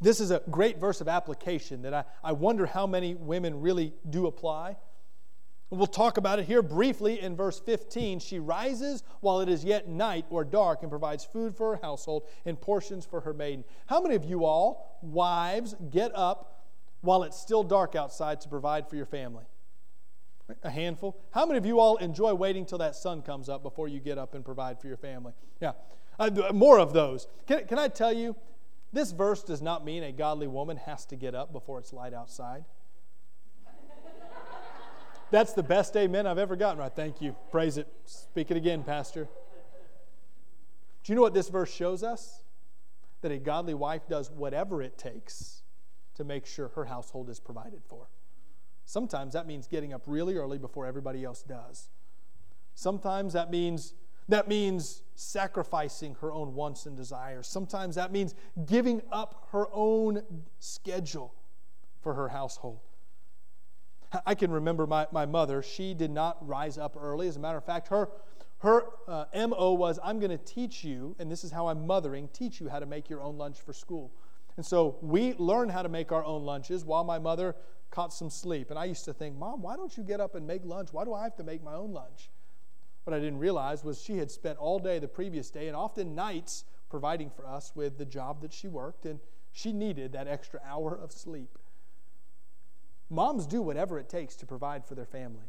This 0.00 0.20
is 0.20 0.30
a 0.30 0.42
great 0.50 0.78
verse 0.78 1.00
of 1.00 1.08
application 1.08 1.82
that 1.82 1.92
I, 1.92 2.04
I 2.22 2.32
wonder 2.32 2.66
how 2.66 2.86
many 2.86 3.14
women 3.14 3.60
really 3.60 3.92
do 4.08 4.26
apply. 4.26 4.76
We'll 5.70 5.86
talk 5.86 6.16
about 6.16 6.38
it 6.38 6.46
here 6.46 6.62
briefly 6.62 7.20
in 7.20 7.36
verse 7.36 7.60
15. 7.60 8.20
She 8.20 8.38
rises 8.38 9.02
while 9.20 9.40
it 9.40 9.50
is 9.50 9.64
yet 9.64 9.86
night 9.86 10.24
or 10.30 10.44
dark 10.44 10.82
and 10.82 10.90
provides 10.90 11.24
food 11.24 11.54
for 11.54 11.74
her 11.76 11.80
household 11.82 12.26
and 12.46 12.58
portions 12.58 13.04
for 13.04 13.20
her 13.20 13.34
maiden. 13.34 13.64
How 13.86 14.00
many 14.00 14.14
of 14.14 14.24
you 14.24 14.46
all, 14.46 14.98
wives, 15.02 15.74
get 15.90 16.12
up 16.14 16.64
while 17.02 17.22
it's 17.22 17.38
still 17.38 17.62
dark 17.62 17.94
outside 17.94 18.40
to 18.42 18.48
provide 18.48 18.88
for 18.88 18.96
your 18.96 19.04
family? 19.04 19.44
A 20.62 20.70
handful. 20.70 21.20
How 21.32 21.44
many 21.44 21.58
of 21.58 21.66
you 21.66 21.80
all 21.80 21.96
enjoy 21.98 22.32
waiting 22.32 22.64
till 22.64 22.78
that 22.78 22.96
sun 22.96 23.20
comes 23.20 23.50
up 23.50 23.62
before 23.62 23.88
you 23.88 24.00
get 24.00 24.16
up 24.16 24.34
and 24.34 24.42
provide 24.42 24.80
for 24.80 24.86
your 24.86 24.96
family? 24.96 25.34
Yeah, 25.60 25.72
uh, 26.18 26.52
more 26.52 26.78
of 26.78 26.92
those. 26.92 27.26
Can, 27.46 27.66
can 27.66 27.78
I 27.78 27.88
tell 27.88 28.12
you, 28.12 28.36
this 28.92 29.12
verse 29.12 29.42
does 29.42 29.60
not 29.60 29.84
mean 29.84 30.02
a 30.02 30.12
godly 30.12 30.46
woman 30.46 30.76
has 30.78 31.04
to 31.06 31.16
get 31.16 31.34
up 31.34 31.52
before 31.52 31.78
it's 31.78 31.92
light 31.92 32.14
outside. 32.14 32.64
That's 35.30 35.52
the 35.52 35.62
best 35.62 35.96
amen 35.96 36.26
I've 36.26 36.38
ever 36.38 36.56
gotten 36.56 36.78
right. 36.78 36.92
Thank 36.94 37.20
you. 37.20 37.36
Praise 37.50 37.76
it. 37.76 37.86
Speak 38.04 38.50
it 38.50 38.56
again, 38.56 38.82
Pastor. 38.82 39.28
Do 41.04 41.12
you 41.12 41.16
know 41.16 41.22
what 41.22 41.34
this 41.34 41.48
verse 41.48 41.72
shows 41.72 42.02
us? 42.02 42.42
That 43.20 43.32
a 43.32 43.38
godly 43.38 43.74
wife 43.74 44.08
does 44.08 44.30
whatever 44.30 44.82
it 44.82 44.96
takes 44.96 45.62
to 46.14 46.24
make 46.24 46.46
sure 46.46 46.68
her 46.68 46.86
household 46.86 47.28
is 47.28 47.40
provided 47.40 47.82
for. 47.88 48.08
Sometimes 48.84 49.34
that 49.34 49.46
means 49.46 49.66
getting 49.66 49.92
up 49.92 50.02
really 50.06 50.36
early 50.36 50.58
before 50.58 50.86
everybody 50.86 51.24
else 51.24 51.42
does. 51.42 51.90
Sometimes 52.74 53.34
that 53.34 53.50
means 53.50 53.92
that 54.28 54.48
means 54.48 55.02
sacrificing 55.14 56.16
her 56.20 56.32
own 56.32 56.54
wants 56.54 56.86
and 56.86 56.96
desires. 56.96 57.46
Sometimes 57.46 57.94
that 57.96 58.12
means 58.12 58.34
giving 58.66 59.02
up 59.10 59.48
her 59.52 59.66
own 59.72 60.22
schedule 60.58 61.34
for 62.00 62.14
her 62.14 62.28
household. 62.28 62.80
I 64.24 64.34
can 64.34 64.50
remember 64.50 64.86
my, 64.86 65.06
my 65.12 65.26
mother. 65.26 65.62
She 65.62 65.92
did 65.94 66.10
not 66.10 66.46
rise 66.46 66.78
up 66.78 66.96
early. 66.98 67.28
As 67.28 67.36
a 67.36 67.40
matter 67.40 67.58
of 67.58 67.64
fact, 67.64 67.88
her, 67.88 68.08
her 68.58 68.84
uh, 69.06 69.24
MO 69.34 69.72
was 69.72 69.98
I'm 70.02 70.18
going 70.18 70.30
to 70.30 70.38
teach 70.38 70.84
you, 70.84 71.14
and 71.18 71.30
this 71.30 71.44
is 71.44 71.50
how 71.50 71.68
I'm 71.68 71.86
mothering, 71.86 72.28
teach 72.32 72.60
you 72.60 72.68
how 72.68 72.78
to 72.78 72.86
make 72.86 73.10
your 73.10 73.22
own 73.22 73.36
lunch 73.36 73.60
for 73.60 73.72
school. 73.72 74.12
And 74.56 74.64
so 74.64 74.96
we 75.02 75.34
learned 75.34 75.70
how 75.70 75.82
to 75.82 75.88
make 75.88 76.10
our 76.10 76.24
own 76.24 76.44
lunches 76.44 76.84
while 76.84 77.04
my 77.04 77.18
mother 77.18 77.54
caught 77.90 78.12
some 78.12 78.30
sleep. 78.30 78.70
And 78.70 78.78
I 78.78 78.86
used 78.86 79.04
to 79.04 79.12
think, 79.12 79.36
Mom, 79.36 79.62
why 79.62 79.76
don't 79.76 79.96
you 79.96 80.02
get 80.02 80.20
up 80.20 80.34
and 80.34 80.46
make 80.46 80.64
lunch? 80.64 80.92
Why 80.92 81.04
do 81.04 81.14
I 81.14 81.24
have 81.24 81.36
to 81.36 81.44
make 81.44 81.62
my 81.62 81.74
own 81.74 81.92
lunch? 81.92 82.30
What 83.08 83.16
I 83.16 83.20
didn't 83.20 83.38
realize 83.38 83.84
was 83.84 84.02
she 84.02 84.18
had 84.18 84.30
spent 84.30 84.58
all 84.58 84.78
day 84.78 84.98
the 84.98 85.08
previous 85.08 85.48
day 85.48 85.66
and 85.68 85.74
often 85.74 86.14
nights 86.14 86.64
providing 86.90 87.30
for 87.30 87.46
us 87.46 87.72
with 87.74 87.96
the 87.96 88.04
job 88.04 88.42
that 88.42 88.52
she 88.52 88.68
worked, 88.68 89.06
and 89.06 89.18
she 89.50 89.72
needed 89.72 90.12
that 90.12 90.28
extra 90.28 90.60
hour 90.62 90.94
of 90.94 91.10
sleep. 91.10 91.58
Moms 93.08 93.46
do 93.46 93.62
whatever 93.62 93.98
it 93.98 94.10
takes 94.10 94.36
to 94.36 94.44
provide 94.44 94.84
for 94.84 94.94
their 94.94 95.06
family. 95.06 95.46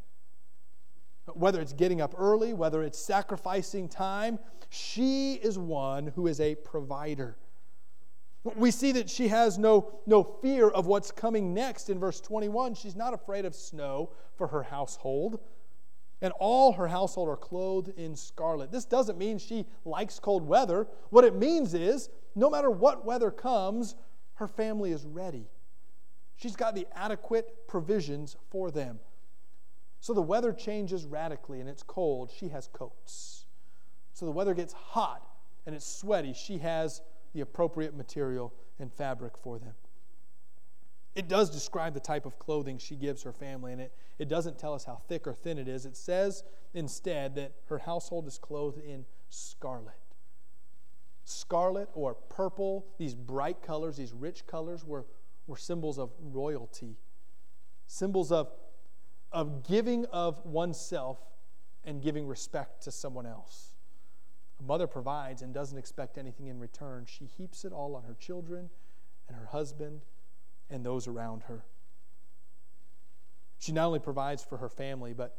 Whether 1.33 1.59
it's 1.59 1.73
getting 1.73 1.99
up 1.99 2.15
early, 2.17 2.53
whether 2.53 2.81
it's 2.81 2.97
sacrificing 2.97 3.89
time, 3.89 4.39
she 4.69 5.33
is 5.33 5.59
one 5.59 6.13
who 6.15 6.27
is 6.27 6.39
a 6.39 6.55
provider. 6.55 7.35
We 8.55 8.71
see 8.71 8.93
that 8.93 9.09
she 9.09 9.27
has 9.27 9.57
no, 9.57 9.99
no 10.05 10.23
fear 10.23 10.69
of 10.69 10.87
what's 10.87 11.11
coming 11.11 11.53
next 11.53 11.89
in 11.89 11.99
verse 11.99 12.21
21. 12.21 12.75
She's 12.75 12.95
not 12.95 13.13
afraid 13.13 13.43
of 13.43 13.53
snow 13.53 14.11
for 14.37 14.47
her 14.47 14.63
household, 14.63 15.41
and 16.21 16.33
all 16.39 16.73
her 16.73 16.87
household 16.87 17.29
are 17.29 17.37
clothed 17.37 17.97
in 17.97 18.15
scarlet. 18.15 18.71
This 18.71 18.85
doesn't 18.85 19.17
mean 19.17 19.37
she 19.37 19.65
likes 19.85 20.19
cold 20.19 20.45
weather. 20.45 20.87
What 21.09 21.23
it 21.23 21.35
means 21.35 21.73
is 21.73 22.09
no 22.35 22.49
matter 22.49 22.69
what 22.69 23.05
weather 23.05 23.31
comes, 23.31 23.95
her 24.35 24.47
family 24.47 24.91
is 24.91 25.05
ready. 25.05 25.47
She's 26.35 26.55
got 26.55 26.75
the 26.75 26.87
adequate 26.95 27.67
provisions 27.67 28.37
for 28.49 28.71
them. 28.71 28.99
So 29.99 30.13
the 30.13 30.21
weather 30.21 30.53
changes 30.53 31.05
radically 31.05 31.59
and 31.59 31.69
it's 31.69 31.83
cold. 31.83 32.31
She 32.35 32.49
has 32.49 32.67
coats. 32.71 33.45
So 34.13 34.25
the 34.25 34.31
weather 34.31 34.53
gets 34.53 34.73
hot 34.73 35.25
and 35.65 35.75
it's 35.75 35.85
sweaty. 35.85 36.33
She 36.33 36.57
has 36.59 37.01
the 37.33 37.41
appropriate 37.41 37.95
material 37.95 38.53
and 38.79 38.91
fabric 38.93 39.37
for 39.37 39.59
them. 39.59 39.73
It 41.15 41.27
does 41.27 41.49
describe 41.49 41.93
the 41.93 41.99
type 41.99 42.25
of 42.25 42.39
clothing 42.39 42.77
she 42.77 42.95
gives 42.95 43.23
her 43.23 43.33
family, 43.33 43.73
and 43.73 43.81
it, 43.81 43.93
it 44.19 44.29
doesn't 44.29 44.57
tell 44.57 44.73
us 44.73 44.85
how 44.85 45.01
thick 45.07 45.27
or 45.27 45.33
thin 45.33 45.57
it 45.57 45.67
is. 45.67 45.85
It 45.85 45.97
says 45.97 46.43
instead 46.73 47.35
that 47.35 47.53
her 47.67 47.79
household 47.79 48.27
is 48.27 48.37
clothed 48.37 48.79
in 48.79 49.05
scarlet. 49.29 49.95
Scarlet 51.25 51.89
or 51.93 52.15
purple, 52.15 52.85
these 52.97 53.15
bright 53.15 53.61
colors, 53.61 53.97
these 53.97 54.13
rich 54.13 54.47
colors, 54.47 54.85
were 54.85 55.05
were 55.49 55.57
symbols 55.57 55.97
of 55.97 56.11
royalty, 56.21 56.95
symbols 57.87 58.31
of, 58.31 58.51
of 59.31 59.67
giving 59.67 60.05
of 60.05 60.45
oneself 60.45 61.17
and 61.83 62.01
giving 62.01 62.27
respect 62.27 62.83
to 62.83 62.91
someone 62.91 63.25
else. 63.25 63.73
A 64.59 64.63
mother 64.63 64.85
provides 64.85 65.41
and 65.41 65.53
doesn't 65.53 65.77
expect 65.77 66.17
anything 66.17 66.47
in 66.47 66.59
return. 66.59 67.05
She 67.07 67.25
heaps 67.25 67.65
it 67.65 67.73
all 67.73 67.95
on 67.95 68.03
her 68.03 68.15
children 68.19 68.69
and 69.27 69.35
her 69.35 69.47
husband 69.47 70.01
and 70.69 70.85
those 70.85 71.07
around 71.07 71.43
her. 71.43 71.63
She 73.57 73.71
not 73.71 73.87
only 73.87 73.99
provides 73.99 74.43
for 74.43 74.57
her 74.57 74.69
family, 74.69 75.13
but, 75.13 75.37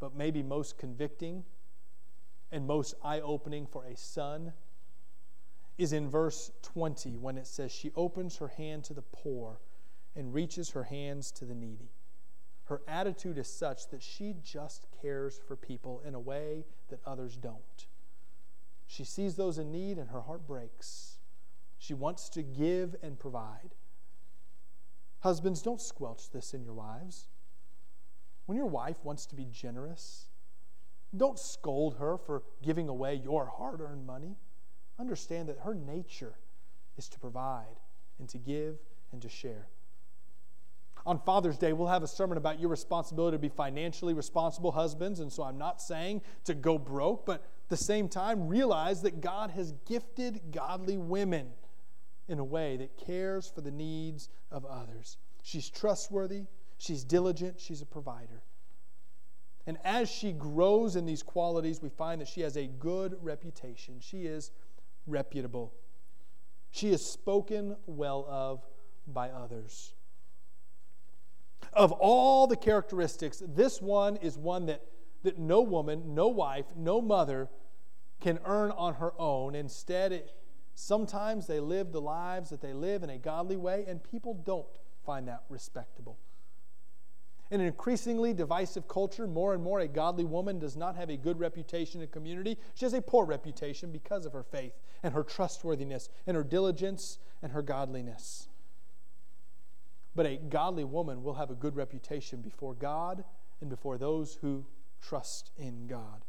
but 0.00 0.16
maybe 0.16 0.42
most 0.42 0.78
convicting 0.78 1.44
and 2.50 2.66
most 2.66 2.94
eye 3.02 3.20
opening 3.20 3.66
for 3.66 3.84
a 3.84 3.96
son 3.96 4.52
is 5.76 5.92
in 5.92 6.08
verse 6.08 6.50
20 6.62 7.16
when 7.16 7.38
it 7.38 7.46
says, 7.46 7.70
She 7.70 7.92
opens 7.94 8.38
her 8.38 8.48
hand 8.48 8.84
to 8.84 8.94
the 8.94 9.02
poor 9.02 9.60
and 10.16 10.34
reaches 10.34 10.70
her 10.70 10.84
hands 10.84 11.30
to 11.32 11.44
the 11.44 11.54
needy. 11.54 11.92
Her 12.64 12.82
attitude 12.88 13.38
is 13.38 13.48
such 13.48 13.88
that 13.90 14.02
she 14.02 14.34
just 14.42 14.86
cares 15.00 15.40
for 15.46 15.56
people 15.56 16.02
in 16.04 16.14
a 16.14 16.20
way 16.20 16.64
that 16.88 17.00
others 17.06 17.36
don't. 17.36 17.86
She 18.86 19.04
sees 19.04 19.36
those 19.36 19.58
in 19.58 19.70
need 19.70 19.98
and 19.98 20.10
her 20.10 20.22
heart 20.22 20.46
breaks. 20.46 21.18
She 21.78 21.94
wants 21.94 22.28
to 22.30 22.42
give 22.42 22.96
and 23.02 23.18
provide. 23.18 23.74
Husbands, 25.20 25.62
don't 25.62 25.80
squelch 25.80 26.30
this 26.30 26.54
in 26.54 26.62
your 26.62 26.74
wives. 26.74 27.28
When 28.46 28.56
your 28.56 28.66
wife 28.66 28.96
wants 29.04 29.26
to 29.26 29.34
be 29.34 29.46
generous, 29.50 30.26
don't 31.16 31.38
scold 31.38 31.96
her 31.98 32.16
for 32.16 32.42
giving 32.62 32.88
away 32.88 33.14
your 33.14 33.46
hard 33.46 33.80
earned 33.80 34.06
money 34.06 34.36
understand 34.98 35.48
that 35.48 35.58
her 35.60 35.74
nature 35.74 36.34
is 36.96 37.08
to 37.08 37.18
provide 37.18 37.76
and 38.18 38.28
to 38.28 38.38
give 38.38 38.78
and 39.12 39.22
to 39.22 39.28
share. 39.28 39.68
On 41.06 41.18
Father's 41.18 41.56
Day, 41.56 41.72
we'll 41.72 41.88
have 41.88 42.02
a 42.02 42.08
sermon 42.08 42.36
about 42.36 42.60
your 42.60 42.68
responsibility 42.68 43.36
to 43.36 43.38
be 43.38 43.48
financially 43.48 44.12
responsible 44.12 44.72
husbands. 44.72 45.20
And 45.20 45.32
so 45.32 45.42
I'm 45.42 45.56
not 45.56 45.80
saying 45.80 46.22
to 46.44 46.54
go 46.54 46.76
broke, 46.76 47.24
but 47.24 47.44
at 47.44 47.68
the 47.68 47.76
same 47.76 48.08
time, 48.08 48.48
realize 48.48 49.02
that 49.02 49.20
God 49.20 49.50
has 49.52 49.72
gifted 49.86 50.52
godly 50.52 50.98
women 50.98 51.50
in 52.28 52.38
a 52.38 52.44
way 52.44 52.76
that 52.76 52.96
cares 52.96 53.48
for 53.48 53.60
the 53.60 53.70
needs 53.70 54.28
of 54.50 54.64
others. 54.64 55.16
She's 55.42 55.70
trustworthy, 55.70 56.44
she's 56.76 57.04
diligent, 57.04 57.58
she's 57.58 57.80
a 57.80 57.86
provider. 57.86 58.42
And 59.66 59.78
as 59.84 60.10
she 60.10 60.32
grows 60.32 60.96
in 60.96 61.04
these 61.04 61.22
qualities, 61.22 61.82
we 61.82 61.90
find 61.90 62.20
that 62.20 62.28
she 62.28 62.40
has 62.42 62.56
a 62.56 62.66
good 62.66 63.16
reputation. 63.20 63.96
She 64.00 64.24
is 64.24 64.50
reputable. 65.06 65.74
She 66.70 66.90
is 66.90 67.04
spoken 67.04 67.76
well 67.86 68.26
of 68.28 68.64
by 69.06 69.30
others. 69.30 69.94
Of 71.72 71.92
all 71.92 72.46
the 72.46 72.56
characteristics, 72.56 73.42
this 73.46 73.82
one 73.82 74.16
is 74.16 74.38
one 74.38 74.66
that, 74.66 74.82
that 75.22 75.38
no 75.38 75.60
woman, 75.60 76.14
no 76.14 76.28
wife, 76.28 76.66
no 76.76 77.00
mother 77.00 77.48
can 78.20 78.38
earn 78.44 78.70
on 78.70 78.94
her 78.94 79.12
own. 79.18 79.54
Instead, 79.54 80.12
it, 80.12 80.30
sometimes 80.78 81.46
they 81.46 81.60
live 81.60 81.92
the 81.92 82.00
lives 82.00 82.50
that 82.50 82.60
they 82.60 82.72
live 82.72 83.02
in 83.02 83.10
a 83.10 83.18
godly 83.18 83.56
way, 83.56 83.84
and 83.88 84.02
people 84.02 84.34
don't 84.34 84.66
find 85.04 85.26
that 85.26 85.42
respectable. 85.48 86.18
In 87.50 87.60
an 87.60 87.66
increasingly 87.66 88.34
divisive 88.34 88.86
culture, 88.86 89.26
more 89.26 89.54
and 89.54 89.62
more 89.62 89.80
a 89.80 89.88
godly 89.88 90.24
woman 90.24 90.58
does 90.58 90.76
not 90.76 90.96
have 90.96 91.10
a 91.10 91.16
good 91.16 91.40
reputation 91.40 92.00
in 92.02 92.08
community. 92.08 92.58
She 92.74 92.84
has 92.84 92.92
a 92.92 93.02
poor 93.02 93.24
reputation 93.24 93.90
because 93.90 94.26
of 94.26 94.32
her 94.32 94.42
faith 94.42 94.74
and 95.02 95.14
her 95.14 95.22
trustworthiness 95.22 96.10
and 96.26 96.36
her 96.36 96.44
diligence 96.44 97.18
and 97.42 97.52
her 97.52 97.62
godliness. 97.62 98.48
But 100.14 100.26
a 100.26 100.36
godly 100.36 100.84
woman 100.84 101.22
will 101.22 101.34
have 101.34 101.50
a 101.50 101.54
good 101.54 101.74
reputation 101.74 102.40
before 102.40 102.74
God 102.74 103.24
and 103.60 103.70
before 103.70 103.98
those 103.98 104.38
who 104.42 104.66
trust 105.00 105.50
in 105.56 105.86
God. 105.86 106.24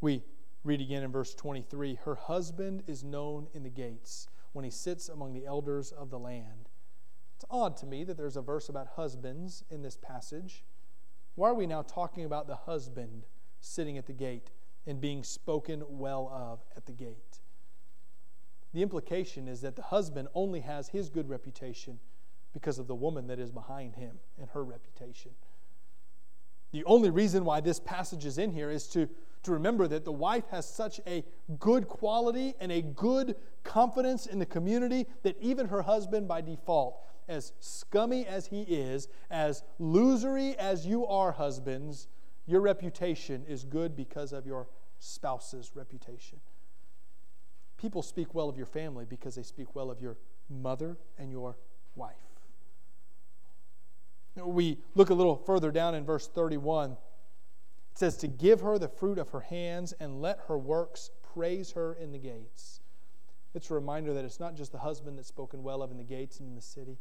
We 0.00 0.22
read 0.64 0.80
again 0.80 1.02
in 1.02 1.10
verse 1.10 1.34
23 1.34 1.98
Her 2.04 2.14
husband 2.14 2.82
is 2.86 3.02
known 3.02 3.48
in 3.52 3.62
the 3.62 3.70
gates. 3.70 4.28
when 4.52 4.64
he 4.66 4.70
sits 4.70 5.08
among 5.08 5.32
the 5.32 5.46
elders 5.46 5.92
of 5.92 6.10
the 6.10 6.18
land. 6.18 6.68
It's 7.36 7.44
odd 7.50 7.74
to 7.78 7.86
me 7.86 8.04
that 8.04 8.18
there's 8.18 8.36
a 8.36 8.42
verse 8.42 8.68
about 8.68 8.86
husbands 8.96 9.64
in 9.70 9.80
this 9.80 9.96
passage. 9.96 10.62
Why 11.34 11.48
are 11.48 11.54
we 11.54 11.66
now 11.66 11.80
talking 11.80 12.26
about 12.26 12.46
the 12.46 12.56
husband 12.56 13.24
sitting 13.60 13.96
at 13.96 14.06
the 14.06 14.12
gate 14.12 14.50
and 14.86 15.00
being 15.00 15.24
spoken 15.24 15.82
well 15.88 16.30
of 16.30 16.60
at 16.76 16.84
the 16.84 16.92
gate? 16.92 17.40
The 18.74 18.82
implication 18.82 19.48
is 19.48 19.60
that 19.62 19.76
the 19.76 19.82
husband 19.82 20.28
only 20.34 20.60
has 20.60 20.88
his 20.88 21.08
good 21.08 21.28
reputation 21.28 21.98
because 22.52 22.78
of 22.78 22.86
the 22.86 22.94
woman 22.94 23.26
that 23.28 23.38
is 23.38 23.50
behind 23.50 23.96
him 23.96 24.18
and 24.38 24.50
her 24.50 24.62
reputation. 24.62 25.32
The 26.72 26.84
only 26.84 27.10
reason 27.10 27.44
why 27.44 27.60
this 27.60 27.80
passage 27.80 28.24
is 28.24 28.38
in 28.38 28.50
here 28.52 28.70
is 28.70 28.86
to, 28.88 29.08
to 29.42 29.52
remember 29.52 29.88
that 29.88 30.04
the 30.04 30.12
wife 30.12 30.44
has 30.50 30.66
such 30.68 31.00
a 31.06 31.24
good 31.58 31.88
quality 31.88 32.54
and 32.60 32.70
a 32.70 32.82
good 32.82 33.36
confidence 33.64 34.26
in 34.26 34.38
the 34.38 34.46
community 34.46 35.06
that 35.22 35.36
even 35.40 35.68
her 35.68 35.82
husband, 35.82 36.28
by 36.28 36.40
default, 36.40 37.00
as 37.28 37.52
scummy 37.60 38.26
as 38.26 38.46
he 38.46 38.62
is, 38.62 39.08
as 39.30 39.62
losery 39.80 40.54
as 40.56 40.86
you 40.86 41.06
are, 41.06 41.32
husbands, 41.32 42.08
your 42.46 42.60
reputation 42.60 43.44
is 43.48 43.64
good 43.64 43.96
because 43.96 44.32
of 44.32 44.46
your 44.46 44.68
spouse's 44.98 45.72
reputation. 45.74 46.40
People 47.76 48.02
speak 48.02 48.34
well 48.34 48.48
of 48.48 48.56
your 48.56 48.66
family 48.66 49.04
because 49.04 49.34
they 49.34 49.42
speak 49.42 49.74
well 49.74 49.90
of 49.90 50.00
your 50.00 50.16
mother 50.48 50.96
and 51.18 51.30
your 51.32 51.56
wife. 51.96 52.14
We 54.36 54.78
look 54.94 55.10
a 55.10 55.14
little 55.14 55.36
further 55.36 55.70
down 55.70 55.94
in 55.94 56.04
verse 56.04 56.28
31. 56.28 56.96
It 57.92 57.98
says, 57.98 58.16
To 58.18 58.28
give 58.28 58.60
her 58.60 58.78
the 58.78 58.88
fruit 58.88 59.18
of 59.18 59.30
her 59.30 59.40
hands 59.40 59.92
and 60.00 60.20
let 60.20 60.40
her 60.48 60.58
works 60.58 61.10
praise 61.22 61.72
her 61.72 61.94
in 61.94 62.12
the 62.12 62.18
gates. 62.18 62.80
It's 63.54 63.70
a 63.70 63.74
reminder 63.74 64.14
that 64.14 64.24
it's 64.24 64.40
not 64.40 64.56
just 64.56 64.72
the 64.72 64.78
husband 64.78 65.18
that's 65.18 65.28
spoken 65.28 65.62
well 65.62 65.82
of 65.82 65.90
in 65.90 65.98
the 65.98 66.04
gates 66.04 66.40
and 66.40 66.48
in 66.48 66.54
the 66.54 66.62
city, 66.62 66.98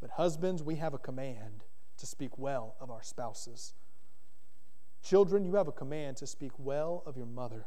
but 0.00 0.10
husbands, 0.10 0.62
we 0.62 0.76
have 0.76 0.92
a 0.92 0.98
command 0.98 1.64
to 1.96 2.06
speak 2.06 2.36
well 2.36 2.74
of 2.80 2.90
our 2.90 3.02
spouses. 3.02 3.72
Children, 5.02 5.44
you 5.44 5.54
have 5.54 5.68
a 5.68 5.72
command 5.72 6.18
to 6.18 6.26
speak 6.26 6.52
well 6.58 7.02
of 7.06 7.16
your 7.16 7.26
mother. 7.26 7.66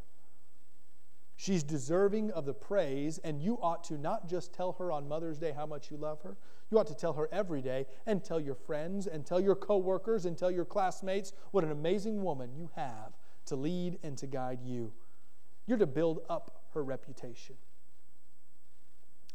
She's 1.40 1.62
deserving 1.62 2.32
of 2.32 2.46
the 2.46 2.54
praise, 2.54 3.20
and 3.20 3.40
you 3.40 3.60
ought 3.62 3.84
to 3.86 3.98
not 3.98 4.28
just 4.28 4.54
tell 4.54 4.74
her 4.74 4.92
on 4.92 5.08
Mother's 5.08 5.38
Day 5.38 5.52
how 5.52 5.68
much 5.68 5.92
you 5.92 5.98
love 5.98 6.20
her. 6.24 6.36
You 6.72 6.80
ought 6.80 6.88
to 6.88 6.96
tell 6.96 7.14
her 7.14 7.30
every 7.32 7.62
day 7.62 7.86
and 8.08 8.24
tell 8.24 8.40
your 8.40 8.56
friends 8.56 9.06
and 9.06 9.24
tell 9.24 9.40
your 9.40 9.56
coworkers 9.56 10.26
and 10.26 10.36
tell 10.36 10.50
your 10.50 10.66
classmates 10.66 11.34
what 11.52 11.64
an 11.64 11.72
amazing 11.72 12.24
woman 12.24 12.56
you 12.56 12.72
have 12.76 13.14
to 13.46 13.56
lead 13.56 14.00
and 14.02 14.18
to 14.18 14.26
guide 14.26 14.64
you. 14.64 14.92
You're 15.68 15.78
to 15.78 15.86
build 15.86 16.22
up 16.28 16.64
her 16.74 16.84
reputation. 16.84 17.56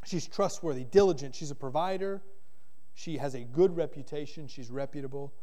She's 0.05 0.27
trustworthy, 0.27 0.83
diligent, 0.83 1.33
she's 1.33 1.51
a 1.51 1.55
provider, 1.55 2.21
she 2.93 3.17
has 3.17 3.33
a 3.33 3.45
good 3.45 3.77
reputation, 3.77 4.47
she's 4.49 4.69
reputable, 4.69 5.33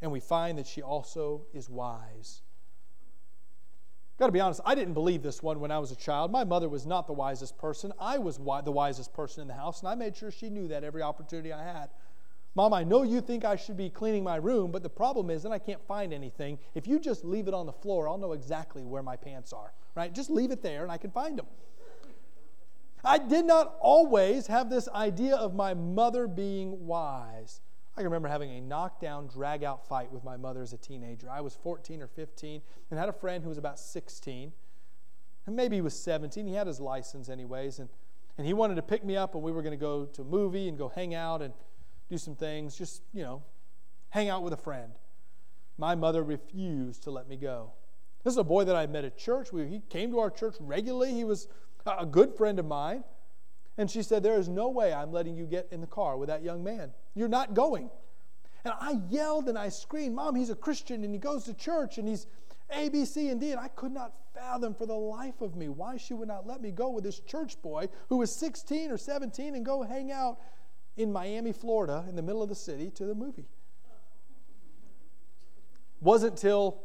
and 0.00 0.10
we 0.10 0.20
find 0.20 0.56
that 0.56 0.66
she 0.66 0.80
also 0.80 1.44
is 1.52 1.68
wise. 1.68 2.40
Got 4.16 4.26
to 4.26 4.32
be 4.32 4.40
honest, 4.40 4.60
I 4.64 4.76
didn't 4.76 4.94
believe 4.94 5.22
this 5.22 5.42
one 5.42 5.58
when 5.58 5.72
I 5.72 5.78
was 5.78 5.90
a 5.90 5.96
child. 5.96 6.30
My 6.30 6.44
mother 6.44 6.68
was 6.68 6.86
not 6.86 7.06
the 7.08 7.12
wisest 7.12 7.58
person. 7.58 7.92
I 7.98 8.18
was 8.18 8.36
the 8.36 8.72
wisest 8.72 9.12
person 9.12 9.42
in 9.42 9.48
the 9.48 9.54
house, 9.54 9.80
and 9.80 9.88
I 9.88 9.96
made 9.96 10.16
sure 10.16 10.30
she 10.30 10.50
knew 10.50 10.68
that 10.68 10.84
every 10.84 11.02
opportunity 11.02 11.52
I 11.52 11.64
had. 11.64 11.90
Mom, 12.54 12.72
I 12.72 12.84
know 12.84 13.02
you 13.02 13.20
think 13.20 13.44
I 13.44 13.56
should 13.56 13.76
be 13.76 13.90
cleaning 13.90 14.22
my 14.22 14.36
room, 14.36 14.70
but 14.70 14.84
the 14.84 14.88
problem 14.88 15.28
is 15.28 15.42
that 15.42 15.50
I 15.50 15.58
can't 15.58 15.84
find 15.88 16.14
anything. 16.14 16.60
If 16.76 16.86
you 16.86 17.00
just 17.00 17.24
leave 17.24 17.48
it 17.48 17.54
on 17.54 17.66
the 17.66 17.72
floor, 17.72 18.08
I'll 18.08 18.18
know 18.18 18.32
exactly 18.32 18.84
where 18.84 19.02
my 19.02 19.16
pants 19.16 19.52
are, 19.52 19.72
right? 19.96 20.14
Just 20.14 20.30
leave 20.30 20.52
it 20.52 20.62
there 20.62 20.84
and 20.84 20.92
I 20.92 20.96
can 20.96 21.10
find 21.10 21.36
them. 21.36 21.46
I 23.04 23.18
did 23.18 23.44
not 23.44 23.74
always 23.80 24.46
have 24.46 24.70
this 24.70 24.88
idea 24.88 25.34
of 25.34 25.54
my 25.54 25.74
mother 25.74 26.28
being 26.28 26.86
wise. 26.86 27.60
I 27.96 28.00
can 28.00 28.06
remember 28.06 28.28
having 28.28 28.50
a 28.50 28.60
knockdown, 28.60 29.28
drag 29.28 29.62
out 29.62 29.86
fight 29.86 30.10
with 30.10 30.24
my 30.24 30.36
mother 30.36 30.62
as 30.62 30.72
a 30.72 30.76
teenager. 30.76 31.30
I 31.30 31.40
was 31.40 31.54
14 31.54 32.02
or 32.02 32.08
15 32.08 32.60
and 32.90 32.98
had 32.98 33.08
a 33.08 33.12
friend 33.12 33.42
who 33.42 33.48
was 33.48 33.58
about 33.58 33.78
16. 33.78 34.52
And 35.46 35.56
maybe 35.56 35.76
he 35.76 35.82
was 35.82 35.94
17. 35.94 36.46
He 36.46 36.54
had 36.54 36.66
his 36.66 36.80
license, 36.80 37.28
anyways. 37.28 37.78
And, 37.78 37.88
and 38.36 38.46
he 38.46 38.52
wanted 38.52 38.76
to 38.76 38.82
pick 38.82 39.04
me 39.04 39.16
up, 39.16 39.34
and 39.34 39.44
we 39.44 39.52
were 39.52 39.62
going 39.62 39.78
to 39.78 39.80
go 39.80 40.06
to 40.06 40.22
a 40.22 40.24
movie 40.24 40.68
and 40.68 40.76
go 40.76 40.88
hang 40.88 41.14
out 41.14 41.42
and 41.42 41.52
do 42.08 42.18
some 42.18 42.34
things, 42.34 42.76
just, 42.76 43.02
you 43.12 43.22
know, 43.22 43.42
hang 44.10 44.28
out 44.28 44.42
with 44.42 44.52
a 44.52 44.56
friend. 44.56 44.92
My 45.78 45.94
mother 45.94 46.22
refused 46.22 47.02
to 47.04 47.10
let 47.10 47.28
me 47.28 47.36
go. 47.36 47.72
This 48.24 48.32
is 48.32 48.38
a 48.38 48.44
boy 48.44 48.64
that 48.64 48.74
I 48.74 48.86
met 48.86 49.04
at 49.04 49.18
church. 49.18 49.52
We, 49.52 49.66
he 49.66 49.82
came 49.88 50.10
to 50.10 50.18
our 50.18 50.30
church 50.30 50.56
regularly. 50.58 51.12
He 51.12 51.24
was 51.24 51.46
a 51.86 52.06
good 52.06 52.34
friend 52.34 52.58
of 52.58 52.64
mine. 52.64 53.04
And 53.76 53.90
she 53.90 54.02
said, 54.02 54.22
There 54.22 54.38
is 54.38 54.48
no 54.48 54.68
way 54.68 54.92
I'm 54.92 55.12
letting 55.12 55.36
you 55.36 55.46
get 55.46 55.68
in 55.70 55.80
the 55.80 55.86
car 55.86 56.16
with 56.16 56.28
that 56.28 56.42
young 56.42 56.62
man. 56.62 56.92
You're 57.14 57.28
not 57.28 57.54
going. 57.54 57.90
And 58.64 58.72
I 58.80 59.00
yelled 59.10 59.48
and 59.48 59.58
I 59.58 59.68
screamed, 59.68 60.14
Mom, 60.14 60.34
he's 60.34 60.50
a 60.50 60.54
Christian 60.54 61.04
and 61.04 61.12
he 61.12 61.18
goes 61.18 61.44
to 61.44 61.54
church 61.54 61.98
and 61.98 62.08
he's 62.08 62.26
A, 62.70 62.88
B, 62.88 63.04
C, 63.04 63.28
and 63.28 63.40
D. 63.40 63.50
And 63.50 63.60
I 63.60 63.68
could 63.68 63.92
not 63.92 64.12
fathom 64.34 64.74
for 64.74 64.86
the 64.86 64.94
life 64.94 65.40
of 65.40 65.54
me 65.54 65.68
why 65.68 65.96
she 65.96 66.14
would 66.14 66.28
not 66.28 66.46
let 66.46 66.60
me 66.60 66.70
go 66.70 66.90
with 66.90 67.04
this 67.04 67.20
church 67.20 67.60
boy 67.62 67.88
who 68.08 68.18
was 68.18 68.34
16 68.34 68.90
or 68.90 68.96
17 68.96 69.54
and 69.54 69.64
go 69.64 69.82
hang 69.82 70.10
out 70.10 70.38
in 70.96 71.12
Miami, 71.12 71.52
Florida, 71.52 72.04
in 72.08 72.16
the 72.16 72.22
middle 72.22 72.42
of 72.42 72.48
the 72.48 72.54
city 72.54 72.90
to 72.90 73.04
the 73.04 73.14
movie. 73.14 73.48
Wasn't 76.00 76.36
till 76.36 76.80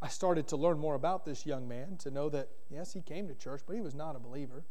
I 0.00 0.08
started 0.08 0.48
to 0.48 0.56
learn 0.56 0.78
more 0.78 0.94
about 0.94 1.24
this 1.24 1.46
young 1.46 1.68
man 1.68 1.96
to 1.98 2.10
know 2.10 2.28
that, 2.30 2.48
yes, 2.70 2.92
he 2.92 3.00
came 3.00 3.28
to 3.28 3.34
church, 3.34 3.62
but 3.66 3.74
he 3.74 3.82
was 3.82 3.94
not 3.94 4.16
a 4.16 4.18
believer. 4.18 4.64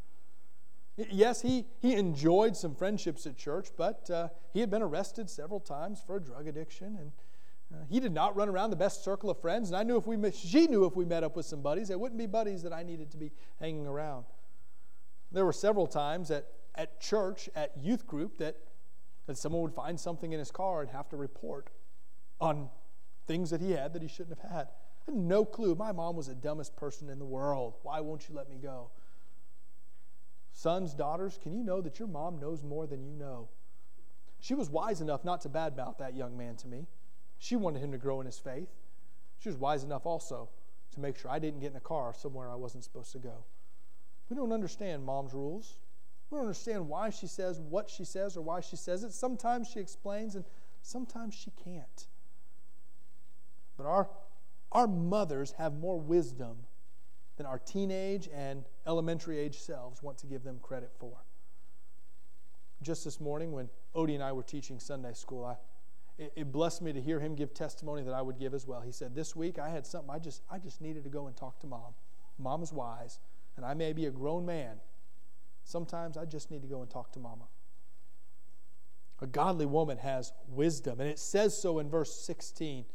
Yes, 0.96 1.42
he, 1.42 1.66
he 1.80 1.94
enjoyed 1.94 2.56
some 2.56 2.76
friendships 2.76 3.26
at 3.26 3.36
church, 3.36 3.70
but 3.76 4.10
uh, 4.12 4.28
he 4.54 4.60
had 4.60 4.70
been 4.70 4.84
arrested 4.84 5.30
several 5.30 5.60
times 5.60 6.04
for 6.06 6.18
a 6.18 6.22
drug 6.22 6.48
addiction, 6.48 6.98
and 7.00 7.12
uh, 7.74 7.84
he 7.90 8.00
did 8.00 8.12
not 8.12 8.36
run 8.36 8.48
around 8.48 8.70
the 8.70 8.76
best 8.76 9.04
circle 9.04 9.32
of 9.32 9.42
friends. 9.42 9.70
And 9.70 9.78
I 9.78 9.82
knew 9.82 9.98
if 9.98 10.06
we 10.06 10.18
met, 10.18 10.36
she 10.36 10.68
knew 10.68 10.86
if 10.86 10.96
we 10.96 11.06
met 11.06 11.24
up 11.24 11.36
with 11.36 11.48
some 11.48 11.62
buddies, 11.62 11.90
it 11.90 12.00
wouldn't 12.00 12.20
be 12.20 12.28
buddies 12.28 12.62
that 12.62 12.74
I 12.74 12.84
needed 12.84 13.10
to 13.12 13.18
be 13.18 13.32
hanging 13.60 13.88
around. 13.88 14.26
There 15.32 15.46
were 15.46 15.54
several 15.54 15.88
times 15.88 16.30
at, 16.30 16.46
at 16.76 17.02
church, 17.02 17.50
at 17.56 17.72
youth 17.76 18.06
group, 18.06 18.38
that, 18.38 18.56
that 19.26 19.36
someone 19.38 19.64
would 19.64 19.74
find 19.74 20.00
something 20.00 20.32
in 20.32 20.38
his 20.38 20.52
car 20.52 20.82
and 20.82 20.92
have 20.92 21.10
to 21.10 21.18
report 21.18 21.72
on 22.40 22.70
things 23.26 23.50
that 23.50 23.62
he 23.62 23.72
had 23.72 23.94
that 23.94 24.04
he 24.04 24.08
shouldn't 24.08 24.40
have 24.40 24.52
had. 24.52 24.68
I 25.08 25.12
had 25.12 25.16
no 25.16 25.44
clue. 25.44 25.74
My 25.74 25.92
mom 25.92 26.16
was 26.16 26.28
the 26.28 26.36
dumbest 26.36 26.76
person 26.76 27.10
in 27.10 27.18
the 27.18 27.26
world. 27.26 27.78
Why 27.82 28.00
won't 28.00 28.30
you 28.30 28.36
let 28.36 28.48
me 28.48 28.58
go? 28.58 28.92
Sons, 30.54 30.94
daughters, 30.94 31.40
can 31.42 31.54
you 31.54 31.64
know 31.64 31.82
that 31.82 32.00
your 32.00 32.08
mom 32.08 32.40
knows 32.40 32.64
more 32.64 32.86
than 32.86 33.04
you 33.04 33.12
know? 33.12 33.50
She 34.40 34.54
was 34.54 34.70
wise 34.70 35.02
enough 35.02 35.26
not 35.26 35.42
to 35.42 35.50
badmouth 35.50 35.98
that 35.98 36.16
young 36.16 36.38
man 36.38 36.56
to 36.58 36.68
me. 36.68 36.88
She 37.40 37.56
wanted 37.56 37.82
him 37.82 37.92
to 37.92 37.98
grow 37.98 38.20
in 38.20 38.28
his 38.28 38.38
faith. 38.38 38.70
She 39.40 39.50
was 39.50 39.58
wise 39.58 39.84
enough 39.84 40.06
also 40.06 40.50
to 40.94 41.00
make 41.00 41.18
sure 41.18 41.32
I 41.32 41.40
didn't 41.40 41.60
get 41.60 41.72
in 41.72 41.78
a 41.78 41.82
car 41.82 42.14
somewhere 42.14 42.50
I 42.50 42.56
wasn't 42.56 42.84
supposed 42.84 43.12
to 43.14 43.20
go. 43.20 43.44
We 44.30 44.36
don't 44.36 44.54
understand 44.54 45.04
mom's 45.04 45.34
rules. 45.34 45.80
We 46.30 46.36
don't 46.36 46.46
understand 46.46 46.88
why 46.88 47.10
she 47.10 47.28
says 47.28 47.60
what 47.60 47.90
she 47.90 48.06
says 48.06 48.38
or 48.38 48.42
why 48.42 48.62
she 48.62 48.76
says 48.76 49.04
it. 49.04 49.12
Sometimes 49.12 49.68
she 49.68 49.80
explains 49.80 50.36
and 50.36 50.46
sometimes 50.82 51.34
she 51.34 51.52
can't. 51.64 52.08
But 53.76 53.86
our, 53.86 54.10
our 54.72 54.88
mothers 54.88 55.54
have 55.58 55.74
more 55.74 56.00
wisdom 56.00 56.58
than 57.38 57.46
our 57.46 57.60
teenage 57.60 58.30
and 58.34 58.66
elementary 58.86 59.40
age 59.40 59.60
selves 59.60 60.04
want 60.04 60.18
to 60.20 60.28
give 60.28 60.44
them 60.44 60.60
credit 60.62 60.92
for. 61.00 61.24
Just 62.82 63.06
this 63.06 63.20
morning, 63.20 63.52
when 63.52 63.70
Odie 63.96 64.14
and 64.14 64.24
I 64.24 64.34
were 64.34 64.44
teaching 64.44 64.80
Sunday 64.80 65.14
school, 65.14 65.46
I, 65.46 65.56
it, 66.22 66.34
it 66.36 66.52
blessed 66.52 66.82
me 66.82 66.94
to 66.94 67.02
hear 67.02 67.20
him 67.20 67.34
give 67.36 67.54
testimony 67.54 68.04
that 68.04 68.14
I 68.14 68.22
would 68.22 68.38
give 68.38 68.54
as 68.54 68.68
well. 68.68 68.82
He 68.82 68.92
said, 68.92 69.16
This 69.16 69.36
week 69.36 69.58
I 69.58 69.70
had 69.70 69.86
something 69.88 70.14
I 70.14 70.20
just, 70.20 70.44
I 70.52 70.60
just 70.60 70.82
needed 70.82 71.04
to 71.06 71.10
go 71.10 71.28
and 71.28 71.36
talk 71.36 71.60
to 71.62 71.68
mom. 71.68 71.94
Mom 72.38 72.62
is 72.62 72.74
wise, 72.74 73.20
and 73.56 73.66
I 73.66 73.74
may 73.74 73.94
be 73.94 74.06
a 74.06 74.12
grown 74.12 74.46
man. 74.46 74.78
Sometimes 75.64 76.18
I 76.18 76.26
just 76.26 76.52
need 76.52 76.62
to 76.62 76.68
go 76.68 76.82
and 76.82 76.90
talk 76.90 77.12
to 77.14 77.20
mama. 77.20 77.46
A 79.22 79.28
godly 79.28 79.66
woman 79.66 79.98
has 80.00 80.34
wisdom, 80.50 81.00
and 81.00 81.10
it 81.10 81.18
says 81.18 81.60
so 81.60 81.80
in 81.80 81.90
verse 81.90 82.14
16. 82.14 82.86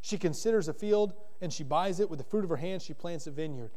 She 0.00 0.18
considers 0.18 0.68
a 0.68 0.72
field 0.72 1.14
and 1.40 1.52
she 1.52 1.62
buys 1.62 2.00
it 2.00 2.08
with 2.08 2.18
the 2.18 2.24
fruit 2.24 2.44
of 2.44 2.50
her 2.50 2.56
hands, 2.56 2.84
she 2.84 2.94
plants 2.94 3.26
a 3.26 3.30
vineyard. 3.30 3.70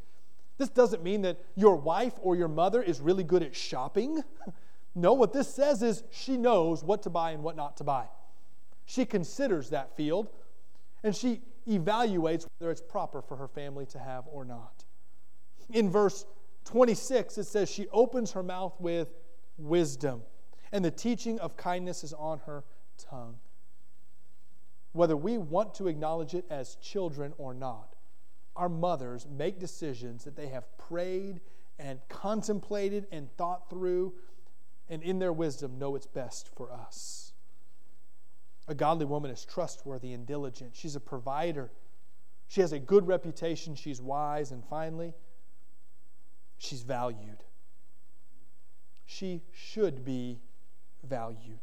This 0.58 0.70
doesn't 0.70 1.04
mean 1.04 1.22
that 1.22 1.38
your 1.56 1.76
wife 1.76 2.14
or 2.22 2.36
your 2.36 2.48
mother 2.48 2.82
is 2.82 3.00
really 3.00 3.24
good 3.24 3.44
at 3.44 3.56
shopping. 3.56 4.24
no, 4.96 5.14
what 5.14 5.34
this 5.34 5.54
says 5.54 5.84
is 5.84 6.04
she 6.12 6.38
knows 6.38 6.84
what 6.84 7.04
to 7.04 7.10
buy 7.10 7.32
and 7.32 7.44
what 7.44 7.56
not 7.56 7.78
to 7.78 7.84
buy. 7.84 8.06
She 8.86 9.06
considers 9.06 9.70
that 9.70 9.96
field 9.96 10.30
and 11.04 11.16
she 11.16 11.42
evaluates 11.68 12.48
whether 12.58 12.72
it's 12.72 12.82
proper 12.82 13.22
for 13.22 13.38
her 13.38 13.48
family 13.48 13.86
to 13.88 14.00
have 14.00 14.26
or 14.32 14.46
not. 14.46 14.86
In 15.70 15.90
verse 15.90 16.26
26, 16.66 17.38
it 17.38 17.44
says, 17.44 17.70
She 17.70 17.88
opens 17.90 18.32
her 18.32 18.44
mouth 18.44 18.76
with 18.80 19.10
wisdom, 19.58 20.22
and 20.72 20.84
the 20.84 20.92
teaching 20.92 21.40
of 21.40 21.58
kindness 21.58 22.04
is 22.04 22.14
on 22.14 22.40
her 22.40 22.64
tongue. 22.98 23.38
Whether 24.94 25.18
we 25.18 25.38
want 25.38 25.76
to 25.76 25.88
acknowledge 25.88 26.34
it 26.34 26.46
as 26.50 26.76
children 26.76 27.34
or 27.38 27.54
not, 27.54 27.97
our 28.58 28.70
mothers 28.70 29.26
make 29.30 29.60
decisions 29.60 30.24
that 30.26 30.36
they 30.36 30.48
have 30.48 30.66
prayed 30.78 31.40
and 31.80 32.00
contemplated 32.10 33.08
and 33.12 33.32
thought 33.38 33.70
through, 33.70 34.14
and 34.90 35.04
in 35.04 35.20
their 35.20 35.32
wisdom 35.32 35.78
know 35.78 35.92
what's 35.92 36.08
best 36.08 36.50
for 36.56 36.72
us. 36.72 37.34
A 38.68 38.76
godly 38.76 39.06
woman 39.06 39.32
is 39.32 39.46
trustworthy 39.46 40.12
and 40.14 40.26
diligent. 40.26 40.76
She's 40.76 40.96
a 40.96 41.00
provider. 41.00 41.72
She 42.48 42.62
has 42.62 42.74
a 42.74 42.80
good 42.80 43.08
reputation. 43.08 43.76
She's 43.76 44.02
wise. 44.02 44.52
And 44.52 44.64
finally, 44.66 45.14
she's 46.58 46.82
valued. 46.82 47.44
She 49.06 49.44
should 49.54 50.04
be 50.04 50.42
valued. 51.08 51.60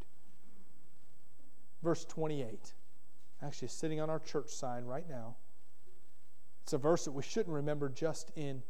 Verse 1.83 2.07
28, 2.07 2.72
actually 3.42 3.68
sitting 3.68 4.00
on 4.00 4.09
our 4.09 4.20
church 4.20 4.48
sign 4.48 4.85
right 4.85 5.07
now. 5.07 5.37
It's 6.64 6.72
a 6.72 6.79
verse 6.79 7.05
that 7.05 7.12
we 7.12 7.22
shouldn't 7.22 7.55
remember 7.55 7.90
just 7.90 8.33
in 8.37 8.62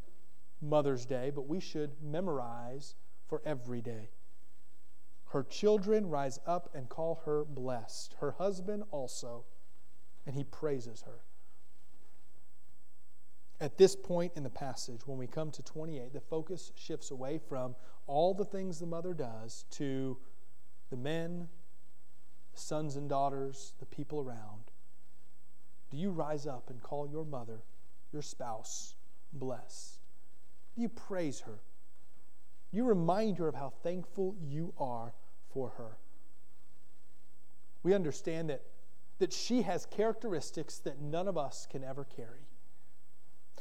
Mother's 0.60 1.06
Day, 1.06 1.30
but 1.32 1.46
we 1.46 1.60
should 1.60 1.92
memorize 2.02 2.96
for 3.28 3.40
every 3.46 3.80
day. 3.80 4.10
Her 5.26 5.44
children 5.44 6.08
rise 6.08 6.40
up 6.44 6.74
and 6.74 6.88
call 6.88 7.22
her 7.24 7.44
blessed, 7.44 8.16
her 8.18 8.32
husband 8.32 8.82
also, 8.90 9.44
and 10.26 10.34
he 10.34 10.42
praises 10.42 11.02
her. 11.02 11.20
At 13.60 13.78
this 13.78 13.94
point 13.94 14.32
in 14.34 14.42
the 14.42 14.50
passage, 14.50 15.06
when 15.06 15.16
we 15.16 15.28
come 15.28 15.52
to 15.52 15.62
28, 15.62 16.12
the 16.12 16.20
focus 16.20 16.72
shifts 16.74 17.12
away 17.12 17.38
from 17.38 17.76
all 18.08 18.34
the 18.34 18.44
things 18.44 18.80
the 18.80 18.86
mother 18.86 19.14
does 19.14 19.66
to 19.70 20.18
the 20.90 20.96
men, 20.96 21.48
the 22.52 22.60
sons 22.60 22.96
and 22.96 23.08
daughters, 23.08 23.72
the 23.78 23.86
people 23.86 24.18
around. 24.18 24.72
Do 25.90 25.96
you 25.96 26.10
rise 26.10 26.44
up 26.44 26.70
and 26.70 26.82
call 26.82 27.08
your 27.08 27.24
mother, 27.24 27.62
your 28.14 28.22
spouse, 28.22 28.94
blessed? 29.32 29.98
You 30.74 30.88
praise 30.88 31.40
her? 31.40 31.60
You 32.72 32.84
remind 32.84 33.38
her 33.38 33.46
of 33.46 33.54
how 33.54 33.70
thankful 33.82 34.34
you 34.40 34.72
are 34.78 35.12
for 35.52 35.70
her? 35.76 35.98
We 37.82 37.92
understand 37.92 38.48
that, 38.48 38.62
that 39.18 39.32
she 39.32 39.62
has 39.62 39.86
characteristics 39.86 40.78
that 40.78 41.00
none 41.00 41.28
of 41.28 41.36
us 41.36 41.66
can 41.70 41.84
ever 41.84 42.04
carry. 42.04 42.48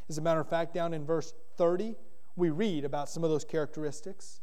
As 0.09 0.17
a 0.17 0.21
matter 0.21 0.39
of 0.39 0.49
fact, 0.49 0.73
down 0.73 0.93
in 0.93 1.05
verse 1.05 1.33
30, 1.57 1.95
we 2.35 2.49
read 2.49 2.85
about 2.85 3.09
some 3.09 3.23
of 3.23 3.29
those 3.29 3.45
characteristics. 3.45 4.41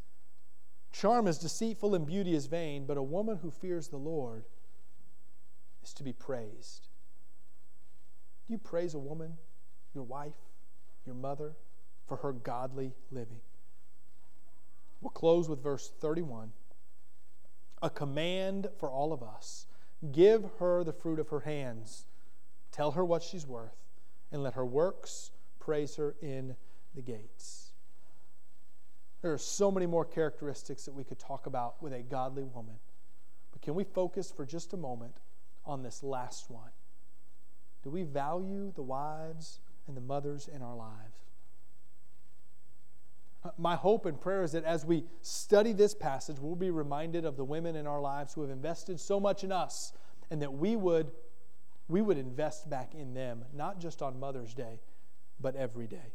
Charm 0.92 1.26
is 1.26 1.38
deceitful 1.38 1.94
and 1.94 2.06
beauty 2.06 2.34
is 2.34 2.46
vain, 2.46 2.86
but 2.86 2.96
a 2.96 3.02
woman 3.02 3.38
who 3.38 3.50
fears 3.50 3.88
the 3.88 3.96
Lord 3.96 4.44
is 5.82 5.92
to 5.94 6.04
be 6.04 6.12
praised. 6.12 6.88
Do 8.46 8.52
you 8.52 8.58
praise 8.58 8.94
a 8.94 8.98
woman, 8.98 9.38
your 9.94 10.04
wife, 10.04 10.32
your 11.06 11.14
mother, 11.14 11.52
for 12.06 12.16
her 12.18 12.32
godly 12.32 12.92
living? 13.10 13.40
We'll 15.00 15.10
close 15.10 15.48
with 15.48 15.62
verse 15.62 15.90
31. 16.00 16.52
A 17.82 17.90
command 17.90 18.68
for 18.78 18.90
all 18.90 19.12
of 19.12 19.22
us 19.22 19.66
give 20.12 20.44
her 20.58 20.84
the 20.84 20.92
fruit 20.92 21.18
of 21.18 21.28
her 21.28 21.40
hands, 21.40 22.06
tell 22.72 22.92
her 22.92 23.04
what 23.04 23.22
she's 23.22 23.46
worth, 23.46 23.76
and 24.32 24.42
let 24.42 24.54
her 24.54 24.66
works 24.66 25.30
praise 25.58 25.96
her 25.96 26.14
in 26.20 26.56
the 26.94 27.02
gates. 27.02 27.72
There 29.22 29.32
are 29.32 29.38
so 29.38 29.70
many 29.70 29.86
more 29.86 30.04
characteristics 30.04 30.84
that 30.84 30.94
we 30.94 31.04
could 31.04 31.18
talk 31.18 31.46
about 31.46 31.82
with 31.82 31.92
a 31.92 32.00
godly 32.00 32.44
woman. 32.44 32.76
But 33.52 33.62
can 33.62 33.74
we 33.74 33.84
focus 33.84 34.32
for 34.34 34.46
just 34.46 34.72
a 34.72 34.78
moment 34.78 35.16
on 35.64 35.82
this 35.82 36.02
last 36.02 36.50
one? 36.50 36.70
Do 37.82 37.90
we 37.90 38.02
value 38.02 38.72
the 38.74 38.82
wives 38.82 39.60
and 39.90 39.96
the 39.96 40.00
mothers 40.00 40.48
in 40.48 40.62
our 40.62 40.76
lives? 40.76 41.18
Uh, 43.44 43.50
my 43.58 43.74
hope 43.74 44.06
and 44.06 44.20
prayer 44.20 44.42
is 44.42 44.52
that 44.52 44.64
as 44.64 44.84
we 44.84 45.04
study 45.20 45.72
this 45.72 45.94
passage, 45.94 46.38
we'll 46.38 46.54
be 46.54 46.70
reminded 46.70 47.24
of 47.24 47.36
the 47.36 47.44
women 47.44 47.74
in 47.74 47.86
our 47.86 48.00
lives 48.00 48.34
who 48.34 48.42
have 48.42 48.50
invested 48.50 49.00
so 49.00 49.18
much 49.18 49.42
in 49.42 49.50
us, 49.50 49.92
and 50.30 50.40
that 50.42 50.52
we 50.52 50.76
would, 50.76 51.10
we 51.88 52.00
would 52.00 52.18
invest 52.18 52.70
back 52.70 52.94
in 52.94 53.14
them, 53.14 53.44
not 53.52 53.80
just 53.80 54.00
on 54.00 54.20
Mother's 54.20 54.54
Day, 54.54 54.78
but 55.40 55.56
every 55.56 55.86
day. 55.86 56.14